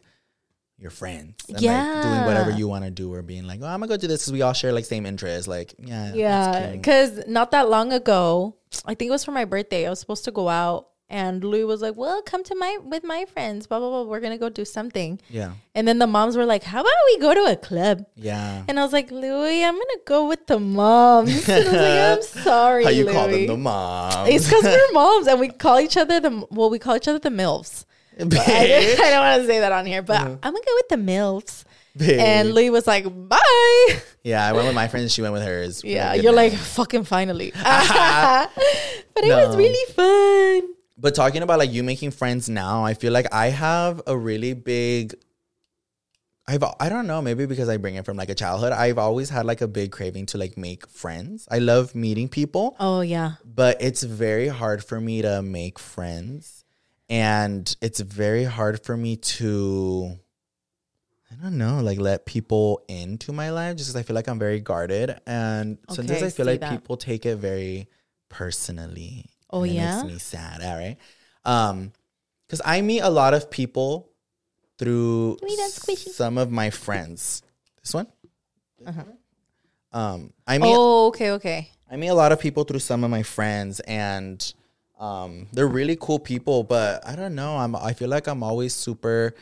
[0.78, 1.36] your friends.
[1.48, 3.98] And, like, doing whatever you want to do or being like, oh, I'm gonna go
[3.98, 5.48] do this because we all share like same interests.
[5.48, 9.88] Like, yeah, Yeah, because not that long ago, I think it was for my birthday.
[9.88, 13.04] I was supposed to go out, and Louie was like, "Well, come to my with
[13.04, 13.66] my friends.
[13.68, 14.04] Blah blah blah.
[14.04, 17.20] We're gonna go do something." yeah, And then the moms were like, "How about we
[17.20, 18.64] go to a club?" yeah.
[18.68, 22.18] And I was like, "Louie, I'm gonna go with the moms." And I was like,
[22.38, 23.14] "I'm sorry, How you Louie.
[23.14, 24.30] call them the moms?
[24.30, 27.20] It's because we're moms, and we call each other the well, we call each other
[27.20, 27.86] the milfs.
[28.20, 30.36] I, don't- I don't want to say that on here, but uh-huh.
[30.44, 31.64] I'm gonna go with the milfs.
[32.00, 35.14] And Louie was like, "Bye." yeah, I went with my friends.
[35.14, 35.84] She went with hers.
[35.84, 36.52] Yeah, had a good you're night.
[36.52, 37.52] like fucking finally.
[37.56, 40.74] but it was really fun.
[40.98, 44.54] But talking about like you making friends now, I feel like I have a really
[44.54, 45.16] big
[46.50, 48.72] I've I don't know, maybe because I bring it from like a childhood.
[48.72, 51.46] I've always had like a big craving to like make friends.
[51.52, 53.34] I love meeting people, Oh yeah.
[53.44, 56.64] but it's very hard for me to make friends.
[57.10, 60.18] And it's very hard for me to
[61.30, 64.40] I don't know, like let people into my life just because I feel like I'm
[64.40, 65.20] very guarded.
[65.28, 66.72] And sometimes I feel like that.
[66.72, 67.90] people take it very
[68.30, 69.26] personally.
[69.50, 70.04] Oh, and it yeah?
[70.04, 70.62] makes me sad.
[70.64, 70.98] All right.
[71.46, 71.92] Um,
[72.48, 74.10] because I meet a lot of people
[74.78, 76.10] through me that squishy.
[76.10, 77.42] some of my friends.
[77.82, 78.08] This one?
[78.86, 79.04] Uh-huh.
[79.92, 81.70] Um, I meet Oh, okay, okay.
[81.90, 84.54] I meet a lot of people through some of my friends and
[85.00, 87.58] um they're really cool people, but I don't know.
[87.58, 89.34] I'm I feel like I'm always super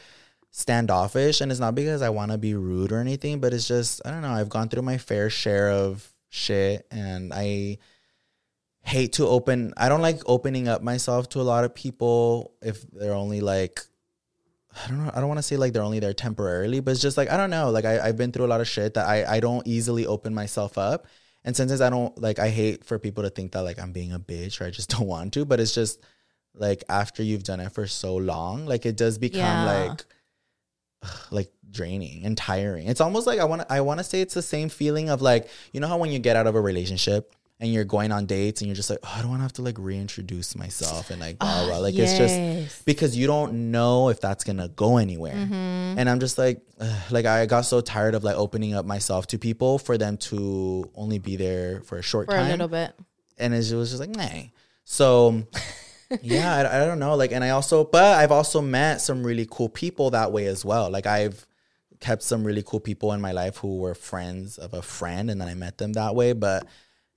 [0.52, 4.02] standoffish and it's not because I want to be rude or anything, but it's just
[4.06, 4.30] I don't know.
[4.32, 7.78] I've gone through my fair share of shit and I
[8.86, 12.82] hate to open I don't like opening up myself to a lot of people if
[12.92, 13.82] they're only like
[14.84, 15.12] I don't know.
[15.14, 17.38] I don't want to say like they're only there temporarily, but it's just like I
[17.38, 17.70] don't know.
[17.72, 20.34] Like I, I've been through a lot of shit that I, I don't easily open
[20.36, 21.08] myself up.
[21.46, 24.12] And sometimes I don't like I hate for people to think that like I'm being
[24.12, 25.46] a bitch or I just don't want to.
[25.46, 26.02] But it's just
[26.54, 29.88] like after you've done it for so long, like it does become Yeah.
[29.90, 30.06] like
[31.32, 32.88] like draining and tiring.
[32.88, 35.22] It's almost like I want to I want to say it's the same feeling of
[35.22, 38.26] like you know how when you get out of a relationship and you're going on
[38.26, 41.10] dates and you're just like oh, I don't want to have to like reintroduce myself
[41.10, 41.78] and like blah ah, blah.
[41.78, 45.36] Like it's just because you don't know if that's gonna go anywhere.
[45.36, 46.00] Mm-hmm.
[46.00, 49.28] And I'm just like, ugh, like I got so tired of like opening up myself
[49.28, 52.68] to people for them to only be there for a short For a time, little
[52.68, 52.94] bit.
[53.38, 54.48] and it was just like, nah.
[54.84, 55.44] So
[56.22, 57.16] yeah, I, I don't know.
[57.16, 60.64] Like, and I also, but I've also met some really cool people that way as
[60.64, 60.90] well.
[60.90, 61.46] Like I've
[62.00, 65.40] kept some really cool people in my life who were friends of a friend, and
[65.40, 66.34] then I met them that way.
[66.34, 66.68] But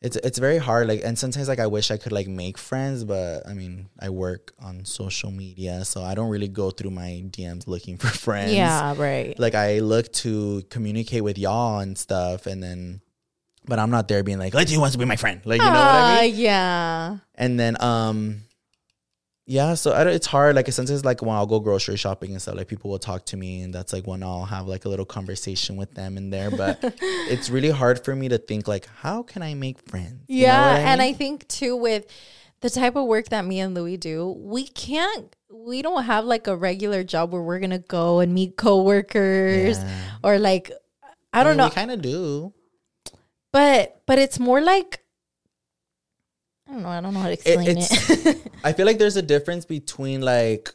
[0.00, 0.86] it's it's very hard.
[0.86, 4.10] Like, and sometimes like I wish I could like make friends, but I mean, I
[4.10, 8.52] work on social media, so I don't really go through my DMs looking for friends.
[8.52, 9.38] Yeah, right.
[9.38, 13.00] Like I look to communicate with y'all and stuff, and then.
[13.66, 15.66] But I'm not there being like, "Let's you wants to be my friend," like you
[15.66, 17.18] know what I mean yeah.
[17.34, 18.47] and then um
[19.50, 22.54] yeah so I it's hard like sometimes like when i'll go grocery shopping and stuff
[22.54, 25.06] like people will talk to me and that's like when i'll have like a little
[25.06, 26.78] conversation with them in there but
[27.32, 30.52] it's really hard for me to think like how can i make friends You know
[30.52, 31.14] Yeah, what and mean?
[31.14, 32.04] I think too with
[32.60, 36.46] the type of work that me and Louis do, we can't we don't have like
[36.46, 40.00] a regular job where we're gonna go and meet coworkers Yeah.
[40.22, 40.70] or like
[41.32, 41.64] I don't mean, know.
[41.68, 42.52] we kind of do
[43.52, 45.00] but but it's more like
[46.68, 47.76] I don't know, I don't know how to explain it.
[47.78, 50.74] it's- i feel like there's a difference between like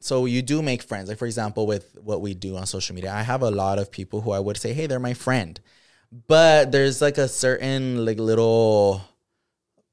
[0.00, 3.12] so you do make friends like for example with what we do on social media
[3.12, 5.60] i have a lot of people who i would say hey they're my friend
[6.28, 9.02] but there's like a certain like little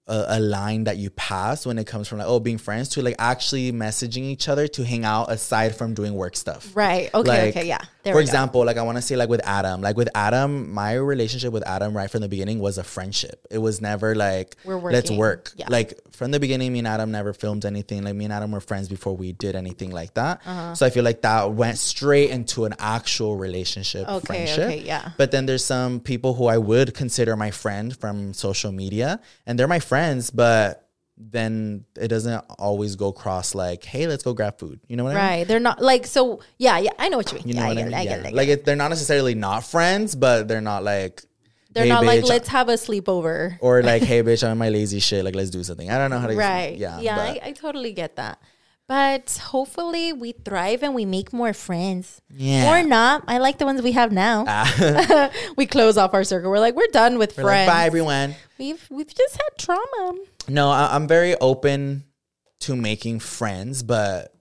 [0.07, 3.01] a, a line that you pass when it comes from like oh being friends to
[3.01, 7.09] like actually messaging each other to hang out aside from doing work stuff right.
[7.13, 7.77] Okay, Like, okay, yeah.
[8.03, 8.29] There for we go.
[8.29, 11.65] example, like I want to say like with Adam, like with Adam, my relationship with
[11.67, 13.45] Adam right from the beginning was a friendship.
[13.51, 14.95] It was never like We're working.
[14.95, 15.51] let's work.
[15.55, 15.67] Yeah.
[15.69, 18.03] Like from the beginning, me and Adam never filmed anything.
[18.03, 20.41] Like me and Adam were friends before we did anything like that.
[20.43, 20.73] Uh-huh.
[20.73, 24.59] So I feel like that went straight into an actual relationship, Okay, friendship.
[24.65, 25.11] okay, yeah.
[25.17, 29.59] But then there's some people who I would consider my friend from social media, and
[29.59, 30.87] they're my friends, but
[31.17, 34.79] then it doesn't always go cross like, hey, let's go grab food.
[34.87, 35.23] You know what I mean?
[35.39, 35.47] Right.
[35.47, 37.47] They're not like so yeah, yeah, I know what you mean.
[37.49, 37.93] You know yeah, what I I mean?
[37.93, 38.09] I Yeah.
[38.11, 38.65] get it, I get Like it.
[38.65, 41.21] they're not necessarily not friends, but they're not like
[41.73, 43.57] They're "Hey, not like let's have a sleepover.
[43.59, 45.25] or like hey bitch, I'm in my lazy shit.
[45.25, 45.91] Like let's do something.
[45.91, 46.77] I don't know how to Right.
[46.77, 48.39] Yeah, Yeah, I, I totally get that.
[48.91, 52.21] But hopefully we thrive and we make more friends.
[52.29, 52.69] Yeah.
[52.69, 53.23] Or not.
[53.25, 54.43] I like the ones we have now.
[54.45, 55.31] Ah.
[55.55, 56.51] we close off our circle.
[56.51, 57.71] We're like, we're done with We're like, friends.
[57.71, 58.35] bye everyone.
[58.59, 60.17] We've we've just had trauma.
[60.49, 62.03] No, I, I'm very open
[62.61, 64.33] to making friends, but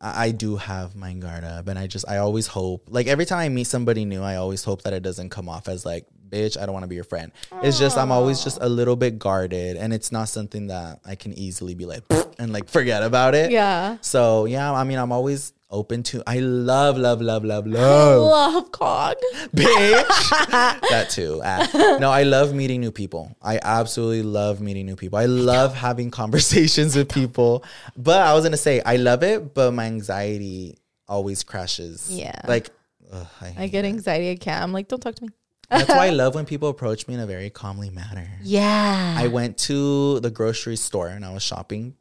[0.00, 3.26] I, I do have my guard up, and I just I always hope, like every
[3.26, 6.06] time I meet somebody new, I always hope that it doesn't come off as like,
[6.28, 7.32] bitch, I don't want to be your friend.
[7.62, 11.14] It's just I'm always just a little bit guarded, and it's not something that I
[11.14, 12.02] can easily be like
[12.38, 13.50] and like forget about it.
[13.50, 13.98] Yeah.
[14.00, 16.22] So yeah, I mean, I'm always open to.
[16.26, 19.16] I love, love, love, love, love Love cog.
[19.54, 20.50] bitch.
[20.90, 21.40] that too.
[21.44, 21.98] Ah.
[22.00, 23.36] no, I love meeting new people.
[23.42, 25.18] I absolutely love meeting new people.
[25.18, 27.64] I love having conversations with people.
[27.96, 32.08] But I was gonna say I love it, but my anxiety always crashes.
[32.10, 32.40] Yeah.
[32.46, 32.70] Like
[33.12, 34.30] ugh, I, I get anxiety.
[34.30, 34.62] I can't.
[34.62, 35.30] I'm like, don't talk to me.
[35.70, 38.30] That's why I love when people approach me in a very calmly manner.
[38.42, 39.14] Yeah.
[39.18, 41.94] I went to the grocery store and I was shopping,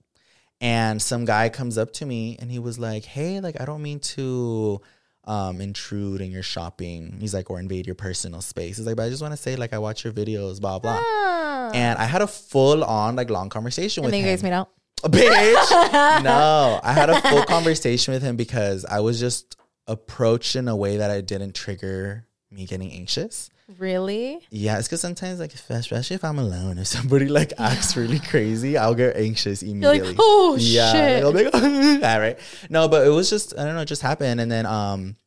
[0.61, 3.82] and some guy comes up to me and he was like, "Hey, like I don't
[3.82, 4.82] mean to
[5.26, 8.78] um, intrude in your shopping." He's like, or invade your personal space.
[8.78, 11.01] He's like, but I just want to say, like, I watch your videos, blah blah.
[11.03, 11.72] Ah.
[11.74, 14.34] And I had a full on like long conversation and with then you him.
[14.34, 14.70] guys made out.
[15.03, 19.55] Bitch, no, I had a full conversation with him because I was just
[19.86, 23.49] approached in a way that I didn't trigger me getting anxious.
[23.78, 24.39] Really?
[24.49, 28.20] Yeah, it's because sometimes, like, if- especially if I'm alone, if somebody like acts really
[28.20, 30.09] crazy, I'll get anxious You're immediately.
[30.09, 31.34] like, oh yeah, shit.
[31.34, 31.53] Be like,
[32.03, 32.39] all right.
[32.70, 35.18] No, but it was just I don't know, it just happened, and then um,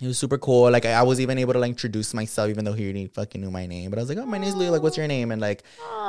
[0.00, 0.70] it was super cool.
[0.70, 3.40] Like I, I was even able to like introduce myself, even though he already fucking
[3.40, 3.90] knew my name.
[3.90, 4.70] But I was like, oh, my name's Lou.
[4.70, 5.32] Like, what's your name?
[5.32, 5.64] And like,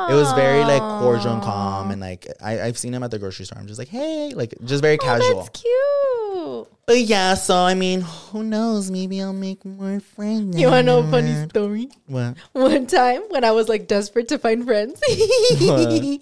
[0.10, 3.18] it was very like cordial and calm, and like I, I've seen him at the
[3.18, 3.58] grocery store.
[3.60, 5.40] I'm just like, hey, like just very casual.
[5.40, 6.25] Oh, that's cute.
[6.88, 8.92] But yeah, so I mean, who knows?
[8.92, 10.60] Maybe I'll make more friends.
[10.60, 11.90] You want to know a funny story?
[12.06, 12.38] What?
[12.54, 15.02] One time when I was like desperate to find friends.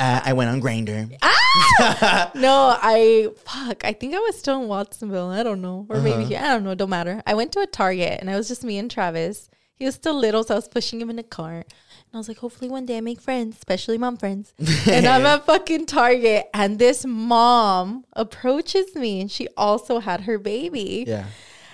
[0.00, 1.10] Uh, I went on Grindr.
[2.34, 3.84] no, I fuck.
[3.84, 5.28] I think I was still in Watsonville.
[5.28, 6.74] I don't know, or maybe I don't know.
[6.74, 7.22] Don't matter.
[7.26, 9.50] I went to a Target and it was just me and Travis.
[9.74, 11.66] He was still little, so I was pushing him in a car.
[12.12, 14.52] And I was like, hopefully one day I make friends, especially mom friends.
[14.90, 20.36] and I'm at fucking Target, and this mom approaches me, and she also had her
[20.36, 21.04] baby.
[21.06, 21.26] Yeah.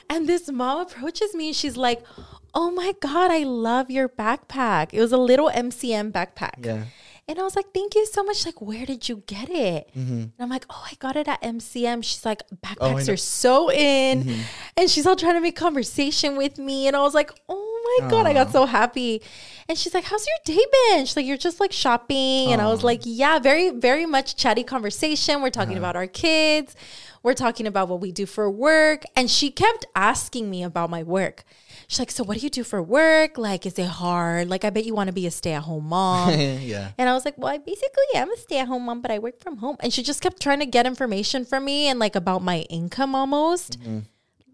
[0.08, 2.02] And this mom approaches me and she's like,
[2.54, 4.90] Oh my God, I love your backpack.
[4.92, 6.64] It was a little MCM backpack.
[6.64, 6.84] Yeah.
[7.28, 8.46] And I was like, Thank you so much.
[8.46, 9.90] Like, where did you get it?
[9.94, 12.04] And I'm like, Oh, I got it at MCM.
[12.04, 13.02] She's like, Backpacks.
[13.02, 13.12] Mm-hmm.
[13.12, 14.44] are so in.
[14.76, 16.86] And she's all trying to make conversation with me.
[16.86, 17.65] And I was like, Oh
[18.02, 19.22] my God, I got so happy.
[19.68, 21.06] And she's like, How's your day been?
[21.06, 22.52] She's like, You're just like shopping.
[22.52, 25.42] And I was like, Yeah, very, very much chatty conversation.
[25.42, 26.74] We're talking about our kids.
[27.22, 29.02] We're talking about what we do for work.
[29.16, 31.44] And she kept asking me about my work.
[31.88, 33.38] She's like, So what do you do for work?
[33.38, 34.48] Like, is it hard?
[34.48, 36.30] Like, I bet you want to be a stay at home mom.
[36.38, 36.92] yeah.
[36.98, 39.18] And I was like, well, I basically am a stay at home mom, but I
[39.18, 39.76] work from home.
[39.80, 43.14] And she just kept trying to get information from me and like about my income
[43.14, 43.80] almost.
[43.80, 44.00] Mm-hmm.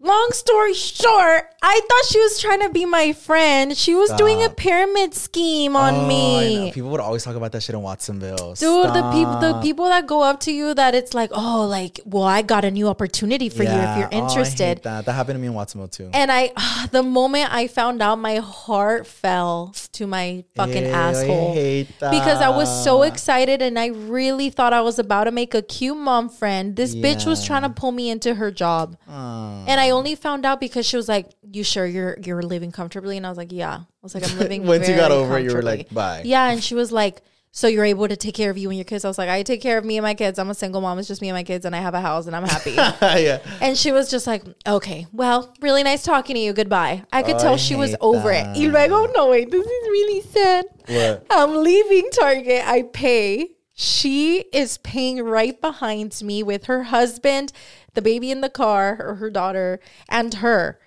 [0.05, 3.75] Long story short, I thought she was trying to be my friend.
[3.77, 6.71] She was doing a pyramid scheme on Oh, me.
[6.73, 8.55] People would always talk about that shit in Watsonville.
[8.55, 12.01] Dude, the people the people that go up to you that it's like, oh, like,
[12.03, 14.81] well, I got a new opportunity for you if you're Oh, interested.
[14.83, 15.05] that.
[15.05, 16.09] that happened to me in Watsonville too.
[16.13, 20.91] And I, ah, the moment I found out, my heart fell to my fucking Ew,
[20.91, 21.51] asshole.
[21.51, 25.31] I hate Because I was so excited and I really thought I was about to
[25.31, 26.75] make a cute mom friend.
[26.75, 28.97] This bitch was trying to pull me into her job.
[29.07, 29.63] Aw.
[29.65, 33.15] And I only found out because she was like, You sure you're you're living comfortably?
[33.17, 33.75] And I was like, Yeah.
[33.75, 36.21] I was like, I'm living Once you got over it, you were like, bye.
[36.25, 36.49] Yeah.
[36.51, 37.21] And she was like,
[37.51, 39.05] So you're able to take care of you and your kids?
[39.05, 40.39] I was like, I take care of me and my kids.
[40.39, 40.99] I'm a single mom.
[40.99, 42.71] It's just me and my kids and I have a house and I'm happy.
[43.21, 43.39] yeah.
[43.61, 46.51] And she was just like, okay, well, really nice talking to you.
[46.53, 47.03] Goodbye.
[47.13, 48.57] I could Oh, tell I she was over that.
[48.57, 48.59] it.
[48.59, 50.65] You're like, oh, no, wait, this is really sad.
[50.87, 51.27] What?
[51.29, 52.63] I'm leaving Target.
[52.65, 53.49] I pay.
[53.75, 57.51] She is paying right behind me with her husband,
[57.93, 59.79] the baby in the car, or her daughter,
[60.09, 60.79] and her.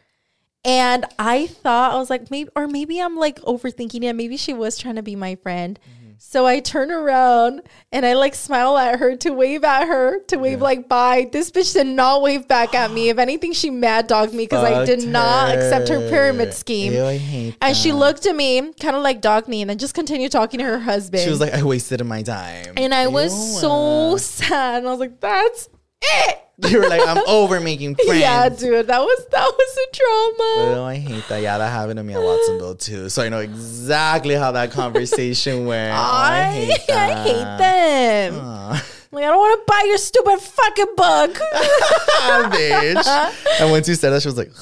[0.64, 4.14] And I thought, I was like, maybe, or maybe I'm like overthinking it.
[4.14, 5.78] Maybe she was trying to be my friend.
[5.80, 6.06] Mm-hmm.
[6.18, 7.60] So I turn around
[7.92, 11.28] and I like smile at her to wave at her, to wave like bye.
[11.30, 13.10] This bitch did not wave back at me.
[13.10, 16.94] If anything, she mad dogged me because I did Fucked not accept her pyramid scheme.
[16.94, 20.32] Ew, And she looked at me, kind of like dogged me, and then just continued
[20.32, 21.22] talking to her husband.
[21.22, 22.72] She was like, I wasted my time.
[22.76, 24.78] and I was so sad.
[24.78, 25.68] And I was like, that's
[26.28, 26.42] it.
[26.58, 28.20] You were like, I'm over making friends.
[28.20, 30.78] Yeah, dude, that was that was a trauma.
[30.80, 31.42] Oh, I hate that.
[31.42, 33.08] Yeah, that happened to me at Watsonville too.
[33.10, 35.92] So I know exactly how that conversation went.
[35.92, 37.10] Oh, I, hate that.
[37.10, 38.40] I hate them.
[38.40, 38.86] Aw.
[39.12, 41.34] Like, I don't want to buy your stupid fucking book.
[42.52, 43.60] bitch.
[43.60, 44.52] And once you said that, she was like,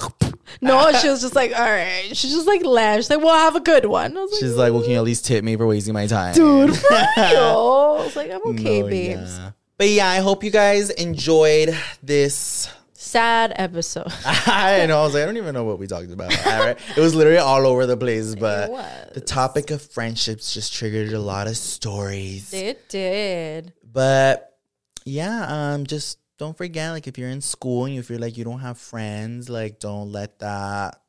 [0.60, 2.16] no, she was just like, all right.
[2.16, 3.04] She just like laughed.
[3.04, 4.16] She's like, well, have a good one.
[4.16, 5.06] I was like, she's like, well, can you at mm.
[5.06, 6.34] least tip me for wasting my time?
[6.34, 6.98] dude, for real.
[7.16, 9.38] I was like, I'm okay, No, babes.
[9.38, 9.50] yeah.
[9.76, 12.68] But yeah, I hope you guys enjoyed this.
[12.92, 14.06] Sad episode.
[14.24, 15.00] I know.
[15.00, 16.32] I was like, I don't even know what we talked about.
[16.46, 16.78] All right.
[16.96, 21.18] It was literally all over the place, but the topic of friendships just triggered a
[21.18, 22.52] lot of stories.
[22.52, 23.72] It did.
[23.84, 24.56] But
[25.04, 28.44] yeah, um, just don't forget, like if you're in school and you feel like you
[28.44, 31.00] don't have friends, like don't let that.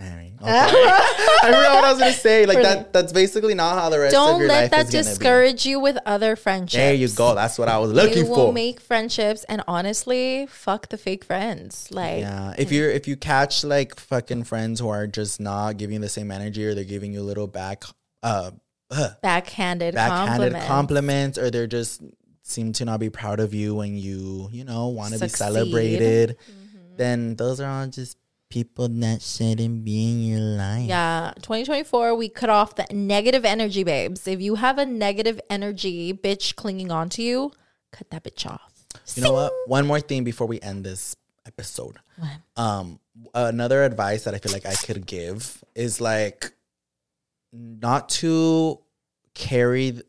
[0.00, 0.50] Anyway, okay.
[0.50, 2.46] I forgot what I was gonna say.
[2.46, 2.92] Like that.
[2.92, 5.66] That's basically not how the rest of Don't your let life that is gonna discourage
[5.66, 6.78] you with other friendships.
[6.78, 7.34] There you go.
[7.34, 8.46] That's what I was looking you for.
[8.46, 11.88] will make friendships, and honestly, fuck the fake friends.
[11.90, 15.94] Like, Yeah, if you're if you catch like fucking friends who are just not giving
[15.94, 17.84] you the same energy, or they're giving you a little back,
[18.22, 18.52] uh,
[18.90, 20.66] uh backhanded, backhanded compliments.
[20.66, 22.00] compliments, or they're just
[22.42, 26.38] seem to not be proud of you when you you know want to be celebrated,
[26.96, 28.16] then those are all just
[28.50, 30.86] people that shouldn't be in your life.
[30.88, 34.26] Yeah, 2024, we cut off the negative energy, babes.
[34.28, 37.52] If you have a negative energy bitch clinging on to you,
[37.92, 38.72] cut that bitch off.
[39.14, 39.52] You know what?
[39.66, 41.96] One more thing before we end this episode.
[42.56, 43.00] Um,
[43.34, 46.52] another advice that I feel like I could give is like
[47.52, 48.80] not to
[49.34, 50.00] carry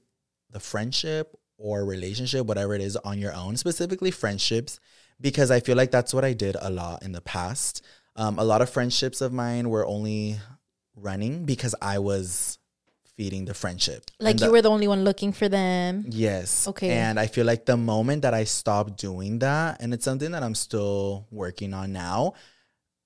[0.50, 4.80] the friendship or relationship, whatever it is, on your own, specifically friendships,
[5.20, 7.84] because I feel like that's what I did a lot in the past.
[8.16, 10.38] Um, a lot of friendships of mine were only
[10.96, 12.58] running because I was
[13.16, 14.10] feeding the friendship.
[14.20, 16.06] Like you were the only one looking for them.
[16.10, 16.68] Yes.
[16.68, 16.90] Okay.
[16.90, 20.44] And I feel like the moment that I stopped doing that, and it's something that
[20.44, 22.34] I'm still working on now,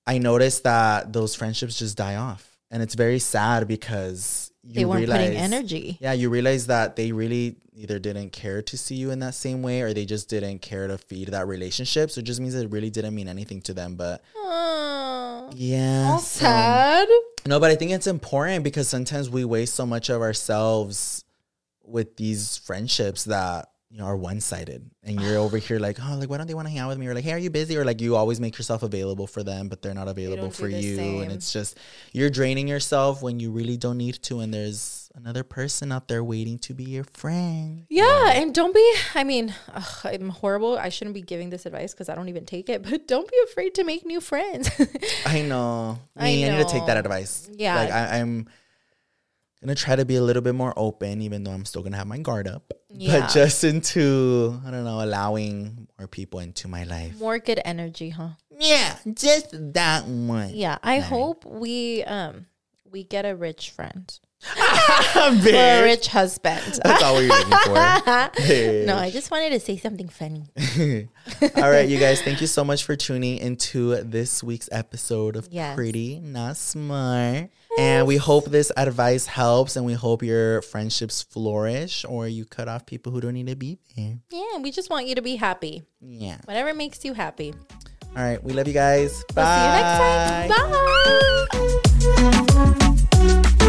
[0.06, 2.56] I noticed that those friendships just die off.
[2.70, 5.98] And it's very sad because you They weren't realize, putting energy.
[6.00, 9.62] Yeah, you realize that they really either didn't care to see you in that same
[9.62, 12.10] way or they just didn't care to feed that relationship.
[12.10, 13.96] So it just means it really didn't mean anything to them.
[13.96, 14.22] But
[15.54, 16.10] yeah.
[16.12, 17.08] all so- sad.
[17.46, 21.24] no, but I think it's important because sometimes we waste so much of ourselves
[21.84, 26.16] with these friendships that you know are one sided, and you're over here like, oh,
[26.16, 27.06] like why don't they want to hang out with me?
[27.06, 27.76] Or like, hey, are you busy?
[27.76, 30.96] Or like you always make yourself available for them, but they're not available for you,
[30.96, 31.22] same.
[31.22, 31.78] and it's just
[32.12, 36.22] you're draining yourself when you really don't need to, and there's another person out there
[36.22, 37.86] waiting to be your friend.
[37.88, 38.94] Yeah, and don't be.
[39.14, 40.78] I mean, ugh, I'm horrible.
[40.78, 42.82] I shouldn't be giving this advice because I don't even take it.
[42.86, 44.70] But don't be afraid to make new friends.
[45.26, 45.98] I know.
[46.16, 47.48] I Me, I, need to take that advice.
[47.52, 47.74] Yeah.
[47.74, 48.46] Like I, I'm
[49.60, 52.06] gonna try to be a little bit more open, even though I'm still gonna have
[52.06, 52.72] my guard up.
[52.90, 53.20] Yeah.
[53.20, 57.18] But just into I don't know, allowing more people into my life.
[57.18, 58.30] More good energy, huh?
[58.50, 60.50] Yeah, just that one.
[60.54, 60.78] Yeah.
[60.82, 62.46] I hope we um
[62.84, 64.18] we get a rich friend
[65.16, 66.80] or a rich husband.
[66.84, 67.74] That's all we're looking for.
[68.36, 68.86] Bitch.
[68.86, 70.44] no, I just wanted to say something funny.
[71.56, 75.48] all right, you guys, thank you so much for tuning into this week's episode of
[75.50, 75.74] Yes.
[75.74, 77.50] Pretty Not Smart.
[77.78, 82.68] And we hope this advice helps and we hope your friendships flourish or you cut
[82.68, 84.18] off people who don't need to be there.
[84.30, 85.84] Yeah, we just want you to be happy.
[86.00, 86.38] Yeah.
[86.44, 87.52] Whatever makes you happy.
[88.16, 89.22] All right, we love you guys.
[89.34, 90.48] We'll Bye.
[90.48, 90.56] see you next
[93.18, 93.58] time.
[93.58, 93.65] Bye.